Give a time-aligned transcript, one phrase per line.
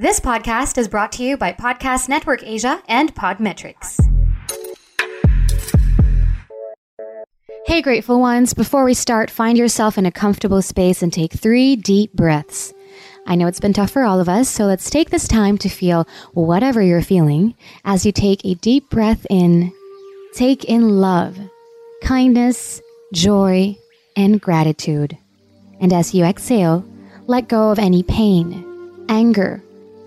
[0.00, 4.00] This podcast is brought to you by Podcast Network Asia and Podmetrics.
[7.66, 8.54] Hey, grateful ones.
[8.54, 12.72] Before we start, find yourself in a comfortable space and take three deep breaths.
[13.26, 15.68] I know it's been tough for all of us, so let's take this time to
[15.68, 19.70] feel whatever you're feeling as you take a deep breath in.
[20.32, 21.38] Take in love,
[22.02, 22.80] kindness,
[23.12, 23.76] joy,
[24.16, 25.18] and gratitude.
[25.78, 26.86] And as you exhale,
[27.26, 28.64] let go of any pain,
[29.10, 29.62] anger,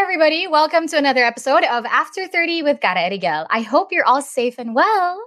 [0.00, 0.46] Everybody.
[0.46, 3.46] Welcome to another episode of After 30 with Cara Erigel.
[3.50, 5.20] I hope you're all safe and well.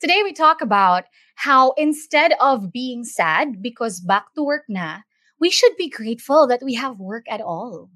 [0.00, 4.98] Today, we talk about how instead of being sad because back to work na,
[5.40, 7.90] we should be grateful that we have work at all.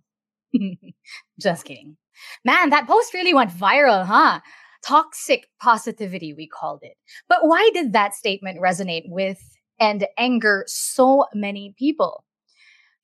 [1.41, 1.97] Just kidding.
[2.45, 4.41] Man, that post really went viral, huh?
[4.85, 6.97] Toxic positivity, we called it.
[7.29, 9.41] But why did that statement resonate with
[9.79, 12.25] and anger so many people?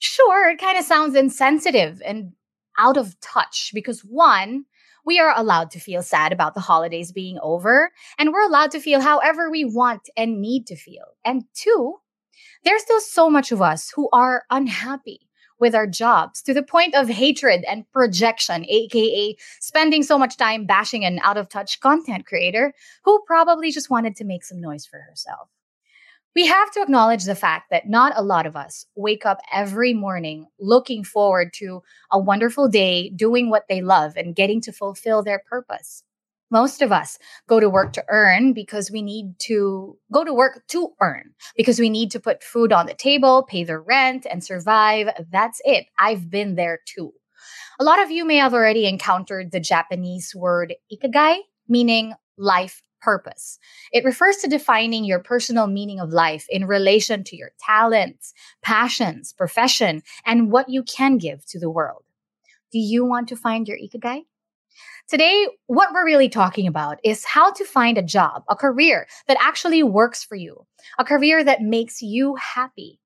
[0.01, 2.33] Sure, it kind of sounds insensitive and
[2.79, 4.65] out of touch because one,
[5.05, 8.81] we are allowed to feel sad about the holidays being over, and we're allowed to
[8.81, 11.05] feel however we want and need to feel.
[11.25, 11.97] And two,
[12.65, 15.29] there's still so much of us who are unhappy
[15.59, 20.67] with our jobs to the point of hatred and projection, aka spending so much time
[20.67, 22.75] bashing an out of touch content creator
[23.05, 25.49] who probably just wanted to make some noise for herself.
[26.35, 29.93] We have to acknowledge the fact that not a lot of us wake up every
[29.93, 35.23] morning looking forward to a wonderful day, doing what they love, and getting to fulfill
[35.23, 36.03] their purpose.
[36.51, 40.63] Most of us go to work to earn because we need to go to work
[40.69, 44.43] to earn because we need to put food on the table, pay the rent, and
[44.43, 45.09] survive.
[45.31, 45.87] That's it.
[45.99, 47.13] I've been there too.
[47.81, 51.39] A lot of you may have already encountered the Japanese word ikigai,
[51.69, 53.59] meaning life purpose.
[53.93, 58.33] It refers to defining your personal meaning of life in relation to your talents,
[58.63, 62.05] passions, profession, and what you can give to the world.
[62.71, 64.23] Do you want to find your ikigai?
[65.09, 69.37] Today, what we're really talking about is how to find a job, a career that
[69.41, 70.65] actually works for you,
[70.99, 72.99] a career that makes you happy.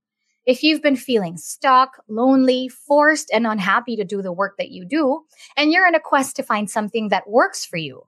[0.45, 4.85] If you've been feeling stuck, lonely, forced, and unhappy to do the work that you
[4.85, 5.23] do,
[5.57, 8.07] and you're in a quest to find something that works for you,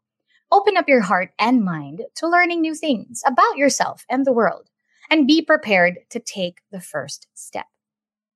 [0.51, 4.69] open up your heart and mind to learning new things about yourself and the world,
[5.11, 7.67] and be prepared to take the first step.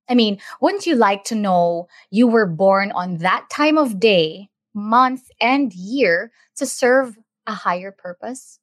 [0.08, 4.50] I mean, wouldn't you like to know you were born on that time of day,
[4.74, 8.58] month, and year to serve a higher purpose?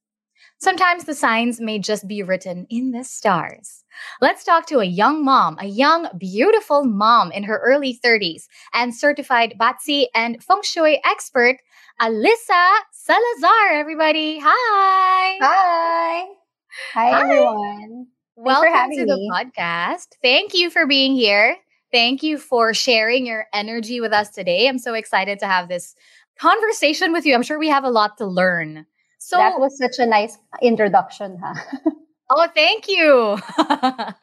[0.61, 3.85] Sometimes the signs may just be written in the stars.
[4.19, 8.43] Let's talk to a young mom, a young, beautiful mom in her early 30s,
[8.73, 11.55] and certified Batsi and feng shui expert,
[12.01, 14.39] Alyssa Salazar, everybody.
[14.43, 15.37] Hi.
[15.41, 16.25] Hi.
[16.93, 17.21] Hi, Hi.
[17.21, 18.07] everyone.
[18.35, 19.05] Thanks Welcome to me.
[19.05, 20.07] the podcast.
[20.21, 21.55] Thank you for being here.
[21.93, 24.67] Thank you for sharing your energy with us today.
[24.67, 25.95] I'm so excited to have this
[26.37, 27.33] conversation with you.
[27.33, 28.85] I'm sure we have a lot to learn.
[29.19, 31.53] So that was such a nice introduction, huh?
[32.29, 33.37] oh, thank you.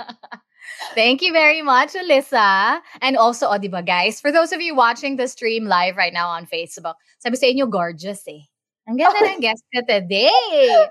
[0.94, 2.80] Thank you very much, Alyssa.
[3.00, 6.28] And also, oh, diba, guys, for those of you watching the stream live right now
[6.28, 8.48] on Facebook, sabi sa inyo, gorgeous eh.
[8.88, 10.30] Ang ganda ng guest ka today.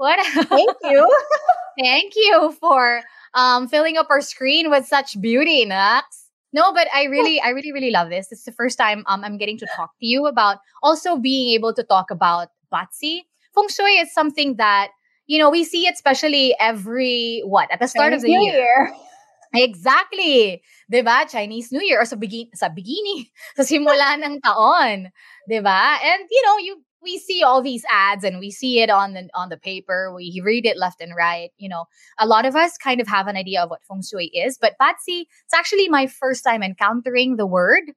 [0.00, 0.18] What?
[0.48, 1.06] Thank you.
[1.78, 3.02] Thank you for
[3.34, 6.32] um, filling up our screen with such beauty, Nax.
[6.52, 8.32] No, but I really, I really, really love this.
[8.32, 11.72] It's the first time um, I'm getting to talk to you about also being able
[11.74, 14.90] to talk about Batsi feng shui is something that
[15.26, 18.52] you know we see it especially every what at the start Chinese of the New
[18.52, 18.54] year.
[18.54, 18.94] year.
[19.54, 20.62] Exactly.
[20.88, 21.28] 'Di ba?
[21.28, 25.12] Chinese New Year or sa begin sa beginning, sa simula ng taon,
[25.44, 26.00] 'di ba?
[26.00, 29.28] And you know, you we see all these ads and we see it on the
[29.34, 31.84] on the paper we read it left and right you know
[32.18, 34.78] a lot of us kind of have an idea of what feng shui is but
[34.80, 37.90] patsy it's actually my first time encountering the word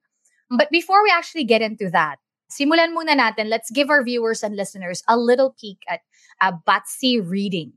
[0.50, 2.16] but before we actually get into that
[2.50, 3.48] simulan muna natin.
[3.48, 6.00] Let's give our viewers and listeners a little peek at
[6.40, 7.72] a Batsy reading.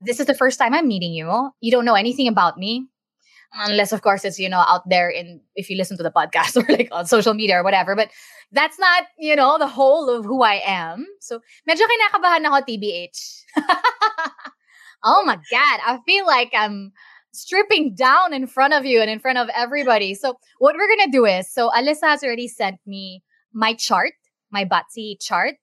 [0.00, 1.50] This is the first time i'm meeting you.
[1.60, 2.88] You don't know anything about me
[3.54, 6.56] unless of course it's you know out there in if you listen to the podcast
[6.60, 8.10] or like on social media or whatever but
[8.52, 11.06] that's not you know the whole of who I am.
[11.20, 13.18] So medyo kinakabahan ako TBH
[15.04, 16.92] oh my god I feel like I'm
[17.32, 20.14] stripping down in front of you and in front of everybody.
[20.14, 23.22] So what we're gonna do is so Alyssa has already sent me
[23.54, 24.12] my chart
[24.50, 25.54] my Batsy chart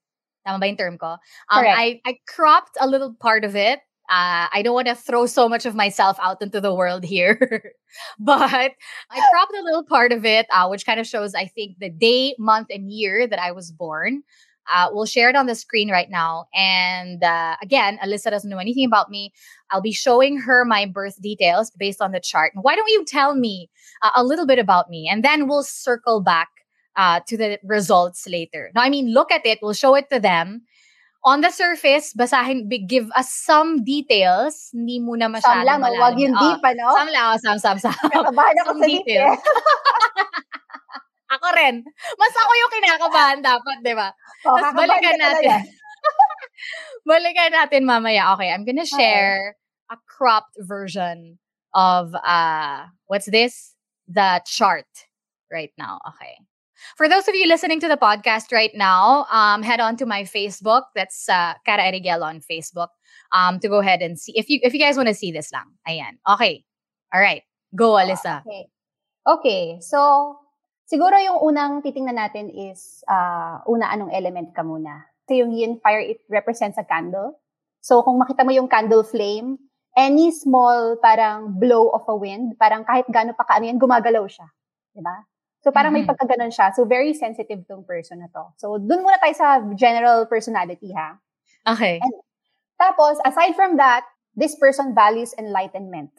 [0.41, 1.21] Tama ba yung term ko?
[1.53, 3.79] Um, I, I cropped a little part of it
[4.11, 7.71] uh, I don't want to throw so much of myself out into the world here,
[8.19, 11.77] but I cropped a little part of it, uh, which kind of shows, I think,
[11.79, 14.23] the day, month, and year that I was born.
[14.69, 16.47] Uh, we'll share it on the screen right now.
[16.53, 19.31] And uh, again, Alyssa doesn't know anything about me.
[19.71, 22.51] I'll be showing her my birth details based on the chart.
[22.55, 23.69] Why don't you tell me
[24.01, 25.07] uh, a little bit about me?
[25.09, 26.49] And then we'll circle back
[26.95, 28.71] uh, to the results later.
[28.75, 30.63] Now, I mean, look at it, we'll show it to them
[31.23, 34.69] on the surface, basahin, give us some details.
[34.73, 36.01] Hindi muna masyadong Some lang, malalim.
[36.01, 36.85] wag yung deep, ano?
[36.97, 37.93] Some lang, oh, some, some, some.
[38.13, 39.37] Nakabahan ako some sa details.
[39.37, 39.37] eh.
[41.37, 41.75] ako rin.
[42.17, 44.09] Mas ako yung kinakabahan dapat, di ba?
[44.49, 45.59] Oh, Tapos kakabahan balikan ka natin.
[47.09, 48.23] balikan natin mamaya.
[48.35, 49.55] Okay, I'm gonna share
[49.93, 51.37] a cropped version
[51.77, 53.77] of, uh, what's this?
[54.09, 54.89] The chart
[55.53, 56.01] right now.
[56.17, 56.35] Okay.
[56.97, 60.23] For those of you listening to the podcast right now, um, head on to my
[60.23, 60.83] Facebook.
[60.95, 62.89] That's uh, Cara Erigel on Facebook.
[63.31, 65.51] Um, to go ahead and see if you if you guys want to see this
[65.51, 65.71] lang.
[65.87, 66.19] Ayan.
[66.27, 66.63] Okay.
[67.13, 67.43] All right.
[67.75, 68.43] Go, Alyssa.
[68.43, 68.67] Okay.
[69.27, 69.63] Okay.
[69.79, 70.35] So,
[70.87, 75.07] siguro yung unang titingnan natin is, uh, una, anong element ka muna.
[75.27, 77.39] So, yung yin fire, it represents a candle.
[77.79, 79.59] So, kung makita mo yung candle flame,
[79.95, 84.47] any small parang blow of a wind, parang kahit gaano pa kaano yan, gumagalaw siya.
[84.91, 85.27] Diba?
[85.61, 86.07] So, parang may Mhm.
[86.07, 86.73] pagkaganon siya.
[86.73, 88.49] So, very sensitive tong person na to.
[88.57, 91.21] So, dun muna tayo sa general personality, ha?
[91.67, 92.07] Okay.
[92.79, 94.05] Tapos, aside from that,
[94.35, 96.11] this person values enlightenment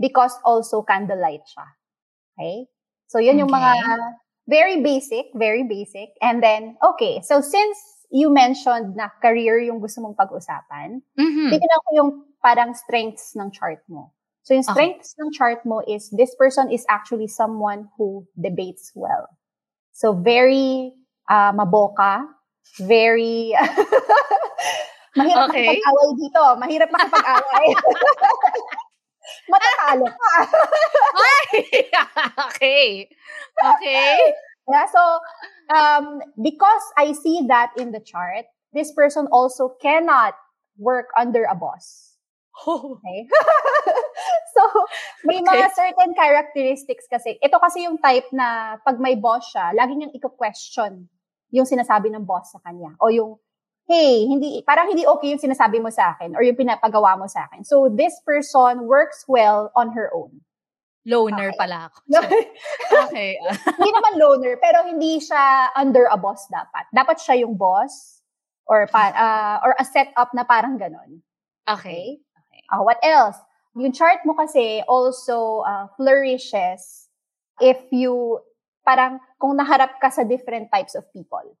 [0.00, 1.66] because also candlelight siya.
[2.38, 2.68] Okay?
[3.08, 3.72] So, yun yung mga
[4.48, 6.10] very basic, very basic.
[6.22, 7.78] And then, okay, so since
[8.10, 11.50] you mentioned na career yung gusto mong pag-usapan, Mhm.
[11.52, 12.10] titignan ko yung
[12.42, 14.15] parang strengths ng chart mo.
[14.46, 14.72] So, yung Okay.
[14.72, 19.26] strengths ng chart mo is this person is actually someone who debates well.
[19.90, 20.94] So, very
[21.26, 22.22] uh, maboka,
[22.78, 23.50] very...
[25.16, 25.66] Mahirap Okay.
[25.66, 26.42] makipag-away dito.
[26.62, 27.66] Mahirap makipag-away.
[29.50, 30.34] Matatalo ka.
[32.52, 33.08] Okay.
[33.58, 34.16] Okay.
[34.70, 35.02] Yeah, so,
[35.74, 40.34] um, because I see that in the chart, this person also cannot
[40.78, 42.05] work under a boss.
[42.64, 42.96] Oh.
[42.96, 43.28] Okay?
[44.56, 44.62] so,
[45.28, 47.36] may mga certain characteristics kasi.
[47.44, 51.04] Ito kasi yung type na pag may boss siya, lagi niyang i-question
[51.52, 52.96] yung sinasabi ng boss sa kanya.
[52.98, 53.36] O yung,
[53.86, 57.46] hey, hindi, parang hindi okay yung sinasabi mo sa akin or yung pinapagawa mo sa
[57.46, 57.62] akin.
[57.62, 60.40] So, this person works well on her own.
[61.06, 61.60] Loner Okay.
[61.60, 61.98] pala ako.
[63.06, 63.38] okay.
[63.78, 66.90] hindi naman loner, pero hindi siya under a boss dapat.
[66.90, 68.18] Dapat siya yung boss
[68.66, 71.22] or pa, ah, or a setup na parang ganon.
[71.62, 72.18] Okay.
[72.70, 73.38] Ah, what else?
[73.76, 77.06] Yung chart mo kasi also ah, flourishes
[77.60, 78.40] if you,
[78.84, 81.56] parang kung naharap ka sa different types of people.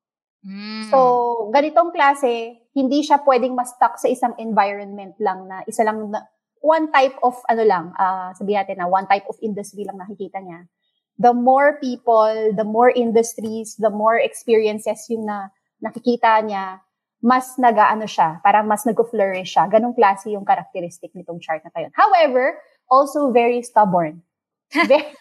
[0.46, 0.86] Mm.
[0.94, 6.22] So, ganitong klase, hindi siya pwedeng ma-stuck sa isang environment lang na isa lang na,
[6.62, 10.38] one type of, ano lang, uh, sabihin natin na one type of industry lang nakikita
[10.38, 10.70] niya.
[11.18, 15.50] The more people, the more industries, the more experiences yung na
[15.82, 16.85] nakikita niya,
[17.24, 19.64] mas nag-ano siya, parang mas nag-flourish siya.
[19.72, 21.88] Ganong klase yung characteristic nitong chart na tayo.
[21.96, 24.22] However, also very stubborn.
[24.74, 25.14] Very,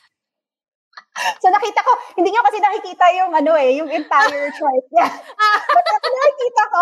[1.37, 5.05] so nakita ko, hindi niyo kasi nakikita yung ano eh, yung entire chart niya.
[5.77, 6.81] But nakikita ko,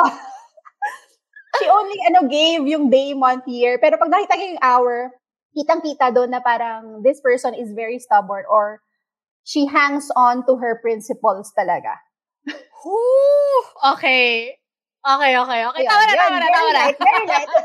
[1.60, 3.78] she only ano gave yung day, month, year.
[3.84, 5.12] Pero pag nakita yung hour,
[5.54, 8.82] kitang-kita doon na parang this person is very stubborn or
[9.44, 12.00] she hangs on to her principles talaga.
[12.48, 13.60] Whew!
[13.96, 14.63] Okay.
[15.04, 15.84] Okay, okay, okay.
[15.84, 16.80] Tama na, Yun, tama na, tama na.
[16.80, 17.50] light, very light.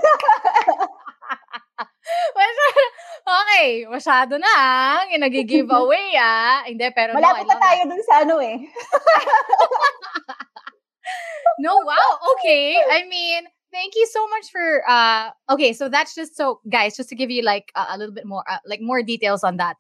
[2.39, 2.81] Masyado,
[3.29, 5.07] okay, masyado na ah.
[5.13, 6.67] Yung nag-giveaway ah.
[6.67, 8.59] Hindi, pero no, Malapit na love tayo dun sa ano eh.
[11.59, 12.11] No, wow.
[12.39, 12.79] Okay.
[12.79, 13.43] I mean,
[13.75, 17.35] thank you so much for uh okay, so that's just so guys, just to give
[17.35, 19.75] you like a, a little bit more uh, like more details on that.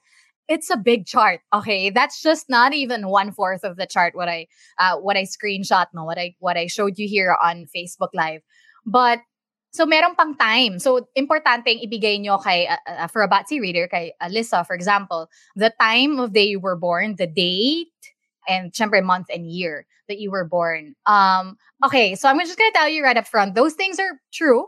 [0.48, 1.40] It's a big chart.
[1.52, 4.16] Okay, that's just not even one fourth of the chart.
[4.16, 4.46] What I
[4.78, 8.40] uh, what I screenshot no, what I what I showed you here on Facebook Live.
[8.86, 9.20] But
[9.70, 10.78] so meron pang time.
[10.78, 14.74] So importante yung ibigay nyo kay uh, uh, for a Batsy reader kay Alyssa for
[14.74, 17.92] example, the time of day you were born, the date
[18.48, 20.94] and syempre month and year that you were born.
[21.04, 23.54] Um okay, so I'm just to tell you right up front.
[23.54, 24.66] Those things are true.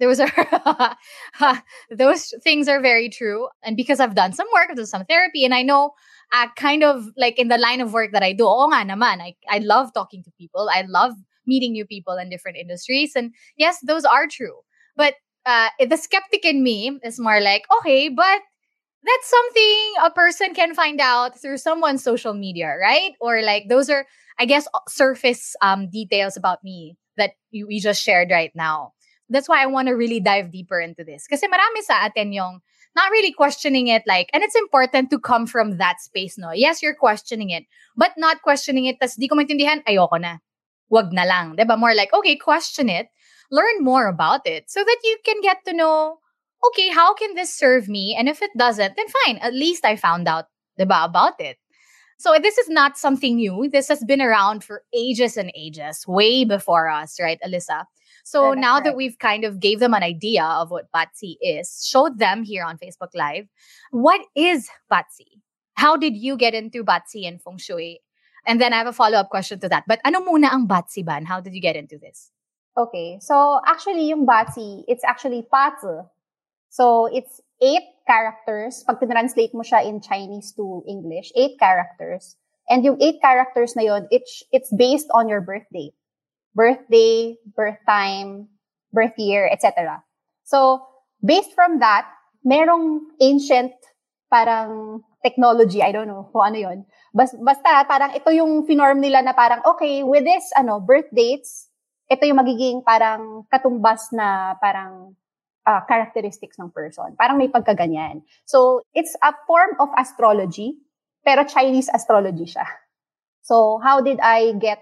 [0.00, 0.30] Those are
[1.90, 5.44] those things are very true and because I've done some work, I've done some therapy
[5.44, 5.92] and I know
[6.32, 9.20] uh, kind of like in the line of work that I do, oo nga naman,
[9.20, 10.70] I, I love talking to people.
[10.72, 11.12] I love
[11.46, 13.12] meeting new people in different industries.
[13.14, 14.64] And yes, those are true.
[14.96, 18.40] But uh, the skeptic in me is more like, okay, but
[19.04, 23.12] that's something a person can find out through someone's social media, right?
[23.20, 24.06] Or like those are,
[24.38, 28.92] I guess, surface um, details about me that we just shared right now.
[29.32, 31.26] That's why I want to really dive deeper into this.
[31.26, 32.60] Kasi marami sa atin yung
[32.94, 36.52] not really questioning it like, and it's important to come from that space, no?
[36.52, 37.64] Yes, you're questioning it,
[37.96, 40.44] but not questioning it, tas di ko maintindihan, ayoko na.
[40.92, 41.56] wag na lang.
[41.56, 41.80] Diba?
[41.80, 43.08] More like, okay, question it,
[43.50, 46.20] learn more about it so that you can get to know,
[46.68, 48.14] okay, how can this serve me?
[48.14, 49.38] And if it doesn't, then fine.
[49.38, 50.46] At least I found out
[50.78, 51.56] diba, about it.
[52.18, 53.68] So this is not something new.
[53.72, 57.86] This has been around for ages and ages, way before us, right, Alyssa?
[58.22, 62.18] So now that we've kind of gave them an idea of what Batsy is, showed
[62.18, 63.46] them here on Facebook Live,
[63.90, 65.42] what is Batsy?
[65.74, 68.00] How did you get into Batsy and Feng Shui?
[68.46, 69.84] And then I have a follow-up question to that.
[69.86, 71.24] But ano muna ang Batsy ban?
[71.24, 72.30] How did you get into this?
[72.76, 73.18] Okay.
[73.20, 76.06] So actually, yung Batsy, it's actually Patzi.
[76.70, 78.84] So it's eight characters.
[78.86, 82.36] Pag translate mo siya in Chinese to English, eight characters.
[82.68, 85.92] And yung eight characters na yun, it's, it's based on your birthday.
[86.54, 88.48] Birthday, birth time,
[88.92, 90.02] birth year, etc.
[90.44, 90.84] So,
[91.24, 92.06] based from that,
[92.44, 93.72] merong ancient
[94.28, 96.78] parang technology, I don't know kung ano yun,
[97.12, 101.68] Bas, basta parang ito yung finorm nila na parang okay, with this ano, birth dates,
[102.08, 105.12] ito yung magiging parang katumbas na parang
[105.68, 107.12] uh, characteristics ng person.
[107.20, 108.24] Parang may pagkaganyan.
[108.48, 110.80] So, it's a form of astrology,
[111.20, 112.64] pero Chinese astrology siya.
[113.44, 114.80] So, how did I get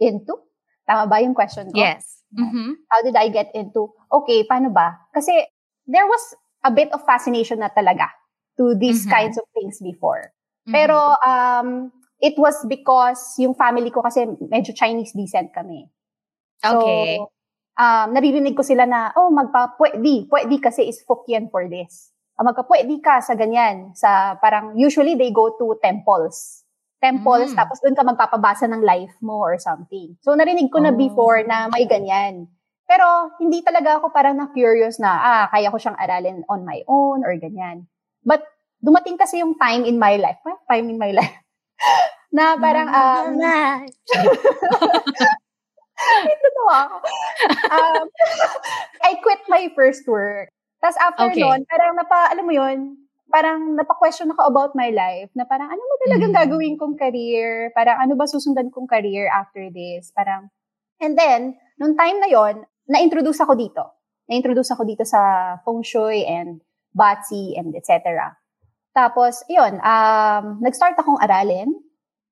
[0.00, 0.47] into?
[0.88, 1.76] Tama ba yung question ko?
[1.76, 2.24] Yes.
[2.32, 2.88] Mm-hmm.
[2.88, 3.92] How did I get into?
[4.08, 4.96] Okay, paano ba?
[5.12, 5.32] Kasi
[5.84, 6.32] there was
[6.64, 8.08] a bit of fascination na talaga
[8.56, 9.12] to these mm-hmm.
[9.12, 10.32] kinds of things before.
[10.68, 11.88] Pero um,
[12.20, 15.88] it was because yung family ko kasi medyo Chinese descent kami.
[16.60, 17.16] So, okay.
[17.80, 20.28] um, naririnig ko sila na, oh, magpa-pwedi.
[20.28, 22.12] Pwedi kasi is Fukien for this.
[22.36, 23.96] Uh, magpa-pwedi ka sa ganyan.
[23.96, 26.67] Sa parang, usually they go to temples.
[26.98, 27.58] Temples, mm.
[27.58, 30.18] tapos doon ka magpapabasa ng life mo or something.
[30.22, 30.98] So, narinig ko na oh.
[30.98, 32.50] before na may ganyan.
[32.90, 37.22] Pero, hindi talaga ako parang na-curious na, ah, kaya ko siyang aralin on my own
[37.22, 37.86] or ganyan.
[38.26, 38.42] But,
[38.82, 41.38] dumating kasi yung time in my life, well, time in my life,
[42.36, 43.38] na parang, um,
[45.98, 46.96] Totoo ako.
[47.74, 48.04] Um,
[49.06, 50.50] I quit my first work.
[50.78, 51.42] Tapos after okay.
[51.42, 55.80] nun, parang napa, alam mo yun, parang napa-question ako about my life, na parang ano
[55.80, 56.38] ba talagang mm.
[56.40, 57.70] gagawin kong career?
[57.76, 60.10] Parang ano ba susundan kong career after this?
[60.16, 60.48] Parang,
[61.00, 63.84] and then, nung time na yon na-introduce ako dito.
[64.28, 66.64] Na-introduce ako dito sa feng shui and
[66.96, 68.32] batsy and etc.
[68.96, 71.70] Tapos, yun, um, nag-start akong aralin.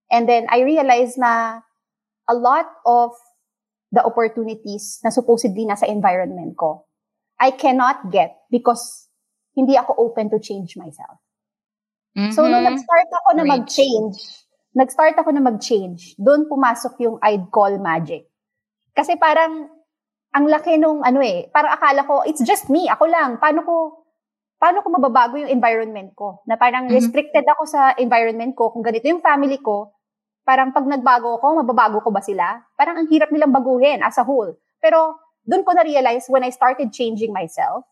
[0.08, 1.60] And then, I realized na
[2.26, 3.12] a lot of
[3.92, 6.88] the opportunities na supposedly nasa environment ko,
[7.38, 9.05] I cannot get because
[9.56, 11.16] hindi ako open to change myself.
[12.16, 12.32] Mm-hmm.
[12.36, 14.16] So, nung nag-start ako na mag-change,
[14.76, 18.28] nag-start ako na mag-change, doon pumasok yung I'd call magic.
[18.92, 19.72] Kasi parang,
[20.36, 23.40] ang laki nung ano eh, parang akala ko, it's just me, ako lang.
[23.40, 23.74] Paano ko,
[24.60, 26.44] paano ko mababago yung environment ko?
[26.44, 26.96] Na parang mm-hmm.
[27.00, 28.68] restricted ako sa environment ko.
[28.68, 29.96] Kung ganito yung family ko,
[30.44, 32.60] parang pag nagbago ako, mababago ko ba sila?
[32.76, 34.52] Parang ang hirap nilang baguhin as a whole.
[34.80, 35.16] Pero
[35.48, 37.88] doon ko na-realize when I started changing myself,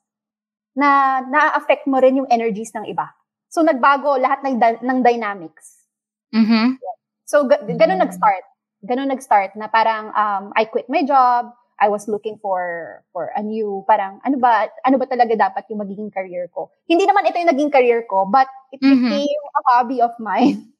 [0.74, 3.14] na na-affect mo rin yung energies ng iba.
[3.48, 5.86] So nagbago lahat ng, ng dynamics.
[6.34, 6.82] Mm-hmm.
[7.24, 8.02] So ga- ganun mm-hmm.
[8.02, 8.44] nag-start.
[8.84, 13.42] Ganun nag-start na parang um, I quit my job, I was looking for for a
[13.42, 16.70] new parang ano ba ano ba talaga dapat yung magiging career ko.
[16.86, 19.10] Hindi naman ito yung naging career ko, but it mm-hmm.
[19.10, 20.70] became a hobby of mine.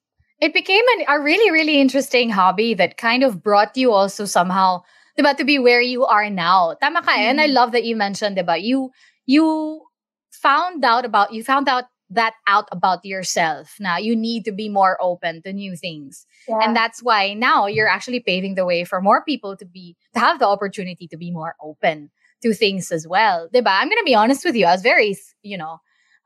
[0.42, 4.82] It became an, a really really interesting hobby that kind of brought you also somehow
[5.14, 6.74] diba, to be where you are now.
[6.82, 7.30] Tama ka, mm-hmm.
[7.30, 7.54] and I mm-hmm.
[7.54, 8.90] love that you mentioned diba, you
[9.26, 9.82] you
[10.30, 13.76] found out about you found out that out about yourself.
[13.80, 16.26] Now you need to be more open to new things.
[16.48, 16.58] Yeah.
[16.62, 20.20] And that's why now you're actually paving the way for more people to be to
[20.20, 22.10] have the opportunity to be more open
[22.42, 23.48] to things as well.
[23.52, 23.68] Diba?
[23.68, 24.66] I'm gonna be honest with you.
[24.66, 25.78] I was very, you know,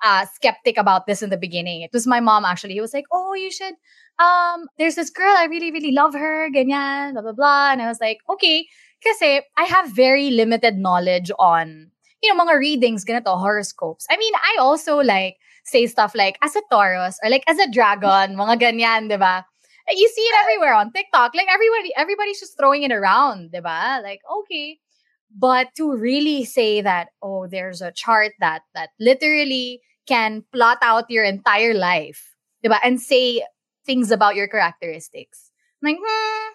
[0.03, 1.83] uh, skeptic about this in the beginning.
[1.83, 2.75] It was my mom actually.
[2.75, 3.75] He was like, "Oh, you should.
[4.19, 6.51] Um, there's this girl I really, really love her.
[6.51, 8.67] Ganyan, blah blah blah." And I was like, "Okay,"
[9.01, 9.23] because
[9.57, 14.07] I have very limited knowledge on you know mga readings, ganito horoscopes.
[14.11, 17.71] I mean, I also like say stuff like as a Taurus or like as a
[17.71, 19.45] dragon, mga ganyan, di ba?
[19.91, 21.33] You see it everywhere on TikTok.
[21.35, 24.01] Like everybody, everybody's just throwing it around, di ba?
[24.03, 24.79] Like, okay.
[25.29, 31.11] But to really say that, oh, there's a chart that that literally can plot out
[31.11, 32.81] your entire life, di ba?
[32.85, 33.45] And say
[33.87, 35.51] things about your characteristics.
[35.83, 36.49] I'm like, hmm,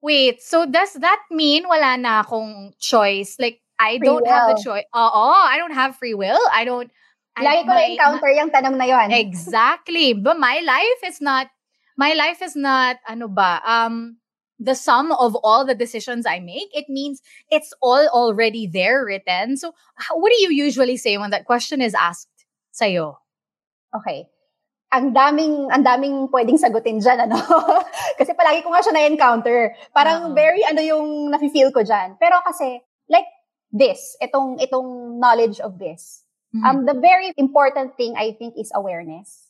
[0.00, 3.36] wait, so does that mean wala na akong choice?
[3.38, 4.62] Like, I Free don't have the will.
[4.62, 4.88] choice.
[4.94, 6.40] Oo, I don't have free will.
[6.52, 6.90] I don't,
[7.38, 9.08] I- Lagi ko na-encounter yung tanong na yon.
[9.14, 10.12] Exactly.
[10.12, 11.46] But my life is not
[11.98, 14.18] my life is not ano ba um
[14.58, 16.66] the sum of all the decisions I make.
[16.74, 19.54] It means it's all already there written.
[19.54, 19.70] So
[20.10, 22.26] what do you usually say when that question is asked
[22.74, 23.22] sa'yo?
[23.94, 24.26] Okay.
[24.90, 27.38] Ang daming, ang daming pwedeng sagutin dyan, ano?
[28.18, 29.76] kasi palagi ko nga siya na-encounter.
[29.94, 30.34] Parang Oo.
[30.34, 32.16] very, ano yung nafe-feel ko dyan.
[32.18, 32.80] Pero kasi,
[33.72, 36.24] this, itong, itong knowledge of this.
[36.54, 36.64] Mm-hmm.
[36.64, 39.48] Um, the very important thing, I think, is awareness.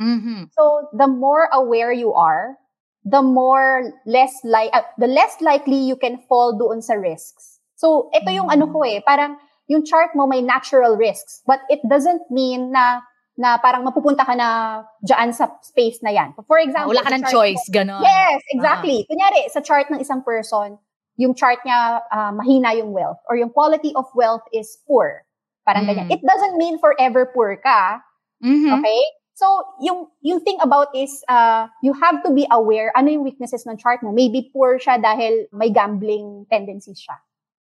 [0.00, 0.48] Mhm.
[0.54, 2.56] So, the more aware you are,
[3.04, 7.58] the more less like, uh, the less likely you can fall doon sa risks.
[7.74, 8.54] So, ito yung Mm.
[8.54, 13.02] ano ko eh, parang yung chart mo may natural risks, but it doesn't mean na
[13.38, 16.34] na parang mapupunta ka na dyan sa space na yan.
[16.46, 18.02] For example, Wala ka ng choice, mo- ganon.
[18.02, 19.06] Yes, exactly.
[19.06, 20.74] Kunyari, sa chart ng isang person,
[21.18, 25.26] yung chart niya ah, mahina yung wealth or yung quality of wealth is poor.
[25.66, 25.90] Parang Mm.
[25.90, 26.08] ganyan.
[26.14, 28.00] It doesn't mean forever poor ka.
[28.40, 28.78] Mhm.
[28.78, 29.02] Okay?
[29.34, 29.46] So,
[29.82, 33.78] yung, yung thing about is, uh, you have to be aware ano yung weaknesses ng
[33.78, 34.10] chart mo.
[34.10, 37.18] Maybe poor siya dahil may gambling tendencies siya.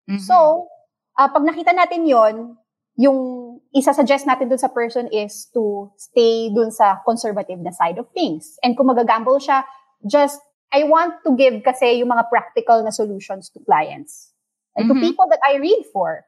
[0.08, 0.24] Mhm.
[0.24, 0.68] So,
[1.18, 2.56] uh, pag nakita natin yon
[2.96, 3.20] yung
[3.76, 8.56] isa-suggest natin dun sa person is to stay dun sa conservative na side of things.
[8.64, 9.68] And kung magagamble siya,
[10.08, 10.40] just,
[10.74, 14.32] I want to give kasi yung mga practical na solutions to clients.
[14.76, 15.02] And to Mhm.
[15.02, 16.28] people that I read for.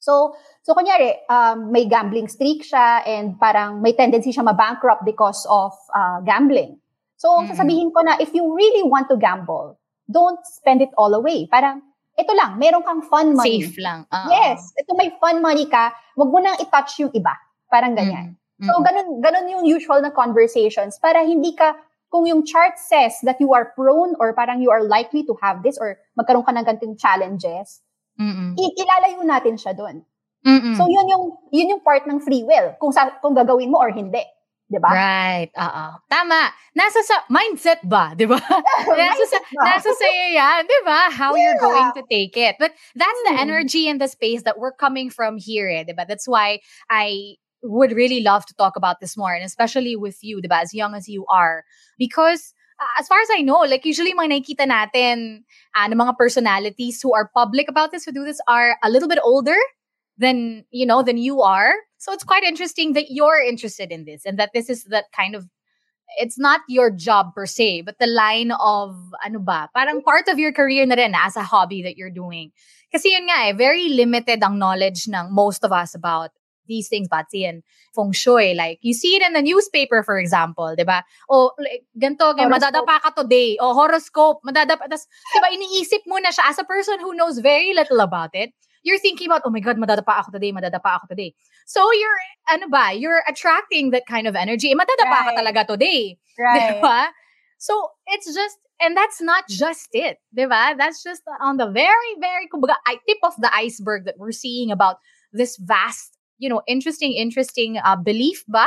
[0.00, 5.44] So, so kunyari, um, may gambling streak siya and parang may tendency siya ma-bankrupt because
[5.50, 6.78] of uh, gambling.
[7.16, 7.48] So, Mm.
[7.52, 9.76] sasabihin ko na if you really want to gamble,
[10.08, 11.48] don't spend it all away.
[11.48, 11.82] Parang,
[12.16, 13.60] ito lang, meron kang fun money.
[13.64, 14.08] Safe lang.
[14.08, 14.28] Oo.
[14.32, 17.32] Yes, ito may fun money ka, wag mo nang i-touch yung iba.
[17.68, 18.36] Parang ganyan.
[18.56, 18.68] Mhm.
[18.68, 21.76] So, ganun, ganun yung usual na conversations para hindi ka,
[22.16, 25.60] kung yung chart says that you are prone or parang you are likely to have
[25.60, 27.84] this or magkaroon ka ng ganitong challenges,
[28.56, 30.00] i- ilalayo natin siya doon.
[30.40, 30.72] Mhm.
[30.80, 33.92] So, yun yung, yun yung part ng free will, kung, sa, kung gagawin mo or
[33.92, 34.24] hindi.
[34.66, 34.90] Di ba?
[34.90, 35.50] Right.
[35.54, 35.84] Oo.
[36.10, 36.50] Tama.
[36.74, 38.18] Nasa sa mindset ba?
[38.18, 38.34] Di ba?
[38.98, 39.62] nasa, sa, ba?
[39.62, 40.66] nasa sa'yo yan.
[40.66, 41.06] Di ba?
[41.12, 41.62] How you're Yeah.
[41.62, 42.56] going to take it.
[42.58, 43.46] But that's the Hmm.
[43.46, 45.70] energy and the space that we're coming from here.
[45.70, 46.02] Eh, di ba?
[46.02, 49.34] That's why I would really love to talk about this more.
[49.34, 50.62] And especially with you, di ba?
[50.62, 51.64] As young as you are.
[51.98, 52.54] Because
[52.98, 57.14] as far as I know, like usually mga nakikita natin uh, ng mga personalities who
[57.14, 59.56] are public about this, who do this, are a little bit older
[60.18, 64.24] than you know than you are so it's quite interesting that you're interested in this
[64.24, 65.46] and that this is that kind of
[66.18, 70.38] it's not your job per se but the line of ano ba parang part of
[70.38, 72.50] your career na rin as a hobby that you're doing
[72.92, 76.30] kasi yun nga eh very limited ang knowledge ng most of us about
[76.66, 77.62] these things Batsy and
[77.94, 81.82] feng shui like you see it in the newspaper for example 'di ba o like,
[81.98, 82.52] ganyan, Horoscope.
[82.52, 86.66] madadapa ka today o horoscope madadapa tas 'di ba iniisip mo na siya as a
[86.66, 88.50] person who knows very little about it
[88.86, 91.34] you're thinking about, oh my God, madadapa ako today, madadapa ako today.
[91.66, 92.20] So you're,
[92.54, 94.70] ano ba, you're attracting that kind of energy.
[94.70, 95.38] Eh, madadapa ka Right.
[95.42, 96.18] talaga today.
[96.38, 96.70] Right.
[96.70, 97.10] Diba?
[97.58, 100.18] So it's just, and that's not just it.
[100.30, 100.78] Diba?
[100.78, 102.78] That's just on the very, very, kumbaga,
[103.10, 105.02] tip of the iceberg that we're seeing about
[105.32, 108.66] this vast, you know, interesting, interesting uh, belief ba?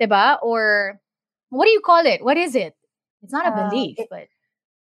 [0.00, 0.38] Diba?
[0.42, 1.00] Or
[1.50, 2.22] what do you call it?
[2.24, 2.74] What is it?
[3.22, 4.28] It's not a Uh, belief, it- but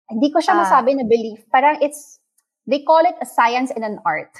[0.08, 0.64] Hindi ko siya Ah.
[0.64, 1.44] masabi na belief.
[1.52, 2.16] Parang it's,
[2.64, 4.32] they call it a science and an art.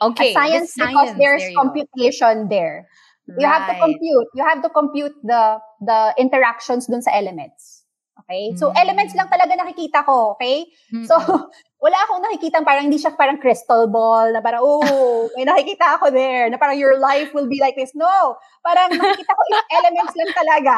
[0.00, 0.30] okay.
[0.30, 1.62] a science, the because there's there you go.
[1.62, 2.86] computation there.
[3.26, 3.82] You have to Right.
[3.82, 4.28] compute.
[4.36, 7.83] You have to compute the the interactions dun sa elements.
[8.24, 8.56] Okay?
[8.56, 8.80] So, Mm.
[8.80, 10.32] elements lang talaga nakikita ko.
[10.36, 10.64] Okay?
[10.90, 11.04] Mm-mm.
[11.04, 11.14] So,
[11.84, 16.08] wala akong nakikita parang hindi siya parang crystal ball na parang, oh, may nakikita ako
[16.08, 17.92] there na parang your life will be like this.
[17.92, 18.40] No.
[18.64, 20.74] Parang nakikita ko is elements lang talaga.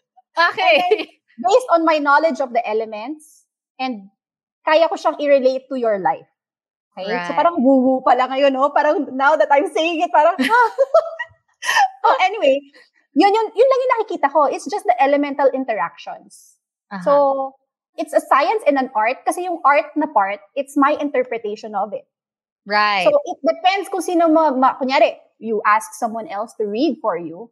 [0.52, 1.08] okay.
[1.40, 3.48] Based on my knowledge of the elements
[3.80, 4.12] and
[4.60, 6.28] kaya ko siyang i-relate to your life.
[6.92, 7.08] Okay?
[7.24, 7.40] So Right.
[7.40, 8.68] parang woo-woo pala ngayon, no?
[8.76, 10.36] Parang now that I'm saying it, parang,
[12.04, 12.60] oh, anyway,
[13.16, 14.52] yun, yun, yun lang yung nakikita ko.
[14.52, 16.59] It's just the elemental interactions.
[16.90, 17.04] Uh-huh.
[17.04, 17.14] So,
[17.96, 21.92] it's a science and an art kasi yung art na part, it's my interpretation of
[21.92, 22.06] it.
[22.66, 23.06] right.
[23.08, 27.16] So, it depends kung sino ma, ma kunyari, you ask someone else to read for
[27.16, 27.50] you,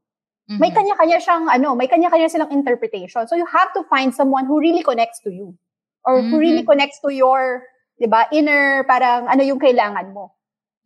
[0.50, 0.60] Mhm.
[0.60, 3.28] may kanya-kanya siyang ano, may kanya-kanya silang interpretation.
[3.28, 5.56] So you have to find someone who really connects to you
[6.04, 7.64] or who really connects to your,
[8.00, 10.32] 'di ba, inner parang ano yung kailangan mo.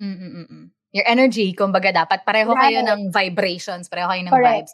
[0.01, 0.71] Mm-mm-mm.
[0.93, 2.89] Your energy, kumbaga dapat pareho kayo Right.
[2.91, 4.69] ng vibrations, pareho kayo ng Correct.
[4.69, 4.73] vibes.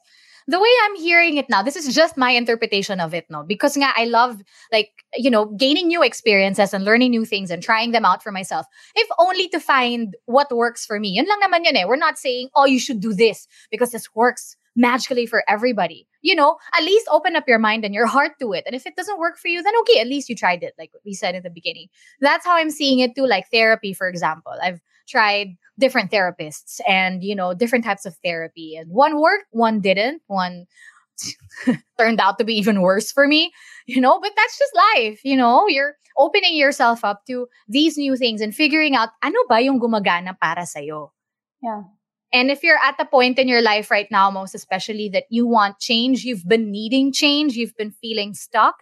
[0.49, 3.43] The way I'm hearing it now, this is just my interpretation of it, no?
[3.45, 4.41] Because nga, I love,
[4.73, 8.33] like, you know, gaining new experiences and learning new things and trying them out for
[8.33, 8.67] myself.
[8.97, 11.11] If only to find what works for me.
[11.11, 11.85] Yun lang naman yun eh.
[11.85, 16.07] We're not saying, oh, you should do this because this works magically for everybody.
[16.23, 18.65] You know, at least open up your mind and your heart to it.
[18.65, 20.91] And if it doesn't work for you, then okay, at least you tried it, like
[21.05, 21.89] we said in the beginning.
[22.21, 24.55] That's how I'm seeing it too, like therapy, for example.
[24.63, 28.77] I've tried different therapists and, you know, different types of therapy.
[28.77, 30.23] And one worked, one didn't.
[30.27, 30.67] One
[31.99, 33.51] turned out to be even worse for me,
[33.87, 35.67] you know, but that's just life, you know?
[35.67, 40.39] You're opening yourself up to these new things and figuring out ano ba yung gumagana
[40.39, 41.11] para sa'yo.
[41.63, 41.83] Yeah.
[42.33, 45.47] And if you're at the point in your life right now, most especially that you
[45.47, 48.77] want change, you've been needing change, you've been feeling stuck,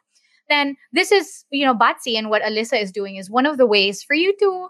[0.49, 3.67] then this is, you know, Batsy and what Alyssa is doing is one of the
[3.67, 4.69] ways for you to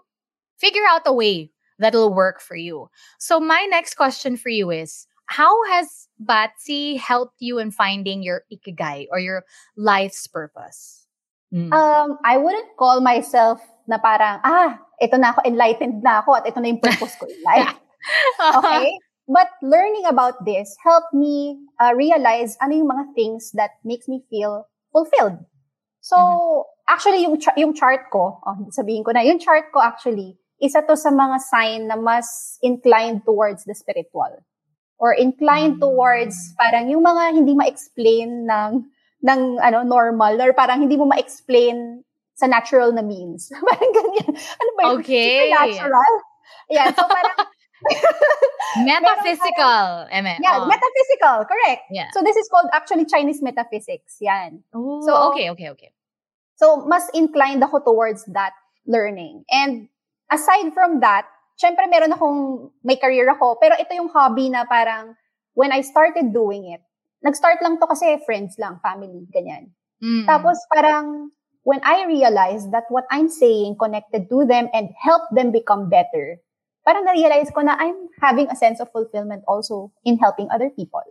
[0.58, 2.88] figure out a way that'll work for you.
[3.18, 8.42] So my next question for you is, how has Batsy helped you in finding your
[8.52, 9.44] ikigai or your
[9.76, 11.06] life's purpose?
[11.52, 11.72] Mm.
[11.72, 16.46] Um, I wouldn't call myself na parang, ah, ito na ako, enlightened na ako at
[16.46, 17.74] ito na yung purpose ko in life.
[18.56, 18.90] Okay?
[19.26, 24.22] But learning about this helped me uh, realize ano yung mga things that makes me
[24.30, 25.42] feel fulfilled.
[25.98, 30.38] So, actually, yung, ch- yung chart ko, oh, sabihin ko na, yung chart ko actually,
[30.62, 34.30] isa to sa mga sign na mas inclined towards the spiritual.
[34.96, 35.84] Or inclined Mm.
[35.84, 38.86] towards parang yung mga hindi ma-explain ng
[39.26, 42.06] ng ano normal or parang hindi mo ma-explain
[42.38, 43.50] sa natural na means.
[43.68, 44.32] parang ganyan.
[44.38, 45.02] Ano ba yun?
[45.02, 45.50] Okay.
[45.50, 46.12] Supernatural.
[46.70, 47.38] Yeah, so parang
[48.84, 50.08] Metaphysical.
[50.12, 50.36] Eme.
[50.40, 50.68] Yeah, oh.
[50.68, 51.88] metaphysical, correct.
[51.90, 52.08] Yeah.
[52.12, 54.16] So this is called actually Chinese metaphysics.
[54.20, 54.62] Yan.
[54.74, 55.90] Oh, so- okay, okay, okay.
[56.56, 58.52] So mas inclined ako towards that
[58.86, 59.44] learning.
[59.50, 59.88] And
[60.32, 61.28] aside from that,
[61.60, 65.16] syempre meron akong may career ako, pero ito yung hobby na parang
[65.56, 66.80] when I started doing it,
[67.24, 69.72] nag-start lang to kasi friends lang, family, ganyan.
[70.04, 70.28] Mm.
[70.28, 71.32] Tapos parang
[71.64, 76.38] when I realized that what I'm saying connected to them and helped them become better,
[76.86, 81.02] parang na-realize ko na I'm having a sense of fulfillment also in helping other people.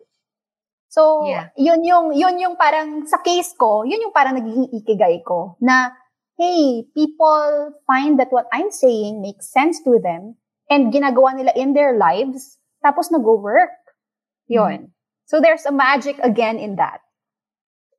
[0.88, 1.52] So, Yeah.
[1.60, 5.92] yun yung yun yung parang sa case ko, yun yung parang nagiging ikigai ko na
[6.40, 10.40] hey, people find that what I'm saying makes sense to them
[10.72, 13.76] and ginagawa nila in their lives tapos nag-work.
[14.48, 14.96] Yun.
[15.28, 17.05] So there's a magic again in that.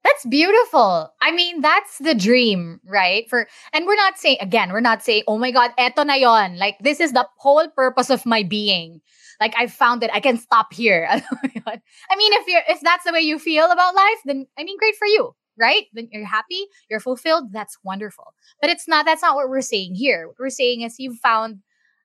[0.07, 1.13] That's beautiful.
[1.21, 3.29] I mean, that's the dream, right?
[3.29, 6.59] For and we're not saying again, we're not saying, "Oh my god, eto na yon."
[6.59, 9.01] Like this is the whole purpose of my being.
[9.41, 10.11] Like I found it.
[10.15, 11.09] I can stop here.
[11.69, 11.73] Oh
[12.11, 14.79] I mean, if you're if that's the way you feel about life, then I mean,
[14.79, 15.87] great for you, right?
[15.95, 17.53] Then you're happy, you're fulfilled.
[17.53, 18.35] That's wonderful.
[18.61, 19.05] But it's not.
[19.05, 20.29] That's not what we're saying here.
[20.29, 21.59] What we're saying is you've found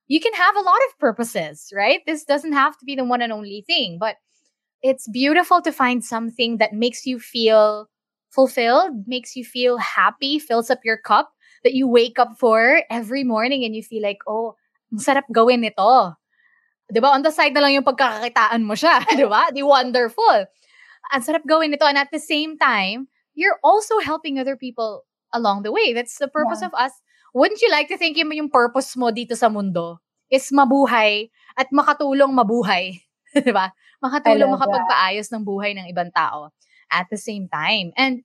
[0.07, 2.01] you can have a lot of purposes, right?
[2.07, 4.15] This doesn't have to be the one and only thing, but
[4.81, 7.87] it's beautiful to find something that makes you feel
[8.31, 13.23] fulfilled, makes you feel happy, fills up your cup that you wake up for every
[13.23, 14.55] morning and you feel like, oh,
[14.91, 16.15] ang sarap gawin ito.
[16.91, 17.15] 'Di ba?
[17.15, 19.49] On the side na lang yung pagkakakitaan mo siya, 'di ba?
[19.53, 20.47] Di wonderful.
[21.13, 25.03] Ang sarap gawin ito and at the same time, you're also helping other people
[25.35, 25.93] along the way.
[25.95, 26.71] That's the purpose Yeah.
[26.71, 26.93] of us.
[27.35, 29.99] Wouldn't you like to think yung, yung purpose mo dito sa mundo
[30.31, 32.99] is mabuhay at makatulong mabuhay?
[33.35, 33.71] 'Di ba?
[34.03, 34.67] Makatulong love that.
[34.67, 36.51] makapagpaayos ng buhay ng ibang tao
[36.91, 37.91] at the same time.
[37.97, 38.23] And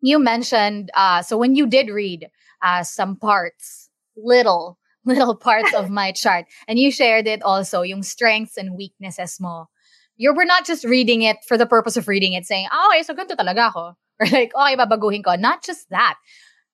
[0.00, 2.28] you mentioned, uh, so when you did read
[2.62, 8.02] uh, some parts, little, little parts of my chart, and you shared it also, yung
[8.02, 9.68] strengths and weaknesses mo.
[10.16, 13.02] You were not just reading it for the purpose of reading it, saying, oh, okay,
[13.02, 13.96] so ganito talaga ako.
[14.20, 15.34] Or like, okay, babaguhin ko.
[15.34, 16.14] Not just that.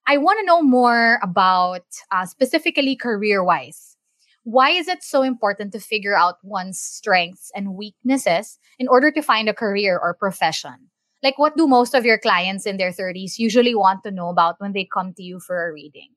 [0.07, 3.97] I want to know more about, uh, specifically career-wise.
[4.45, 9.23] Why is it so important to figure out one's strengths and weaknesses in order to
[9.23, 10.91] find a career or profession?
[11.23, 14.57] Like, what do most of your clients in their 30s usually want to know about
[14.59, 16.09] when they come to you for a reading?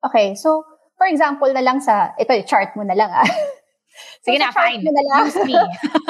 [0.00, 0.64] Okay, so
[0.96, 3.24] for example na lang sa, ito, chart mo na lang ah.
[4.24, 4.80] So, Sige sa na, fine.
[4.80, 5.56] mo na lang, Use me.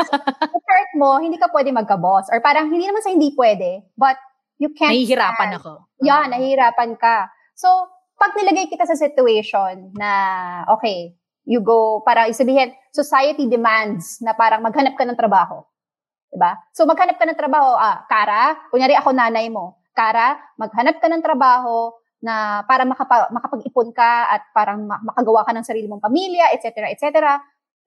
[0.52, 2.30] sa chart mo, hindi ka pwede magka-boss.
[2.30, 4.14] Or parang hindi naman sa hindi pwede, but
[4.62, 5.72] you can't Nahihirapan stand- ako.
[5.98, 7.26] Yeah, nahihirapan ka.
[7.56, 7.66] So,
[8.14, 10.10] pag nilagay kita sa situation na,
[10.70, 11.16] okay,
[11.48, 15.64] you go, parang isabihin, society demands na parang maghanap ka ng trabaho.
[16.30, 16.54] Diba?
[16.70, 21.22] So, maghanap ka ng trabaho, ah, Kara, kunyari ako nanay mo, Kara, maghanap ka ng
[21.26, 21.90] trabaho
[22.22, 26.86] na para makapa, makapag-ipon ka at parang ma- makagawa ka ng sarili mong pamilya, etc.,
[26.94, 27.40] etc.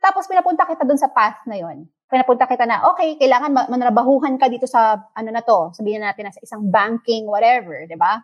[0.04, 1.88] Tapos pinapunta kita dun sa path na yon.
[2.12, 6.36] Pinapunta kita na, okay, kailangan manrabahuhan ka dito sa, ano na to, sabihin natin na
[6.36, 8.20] sa isang banking, whatever, di ba?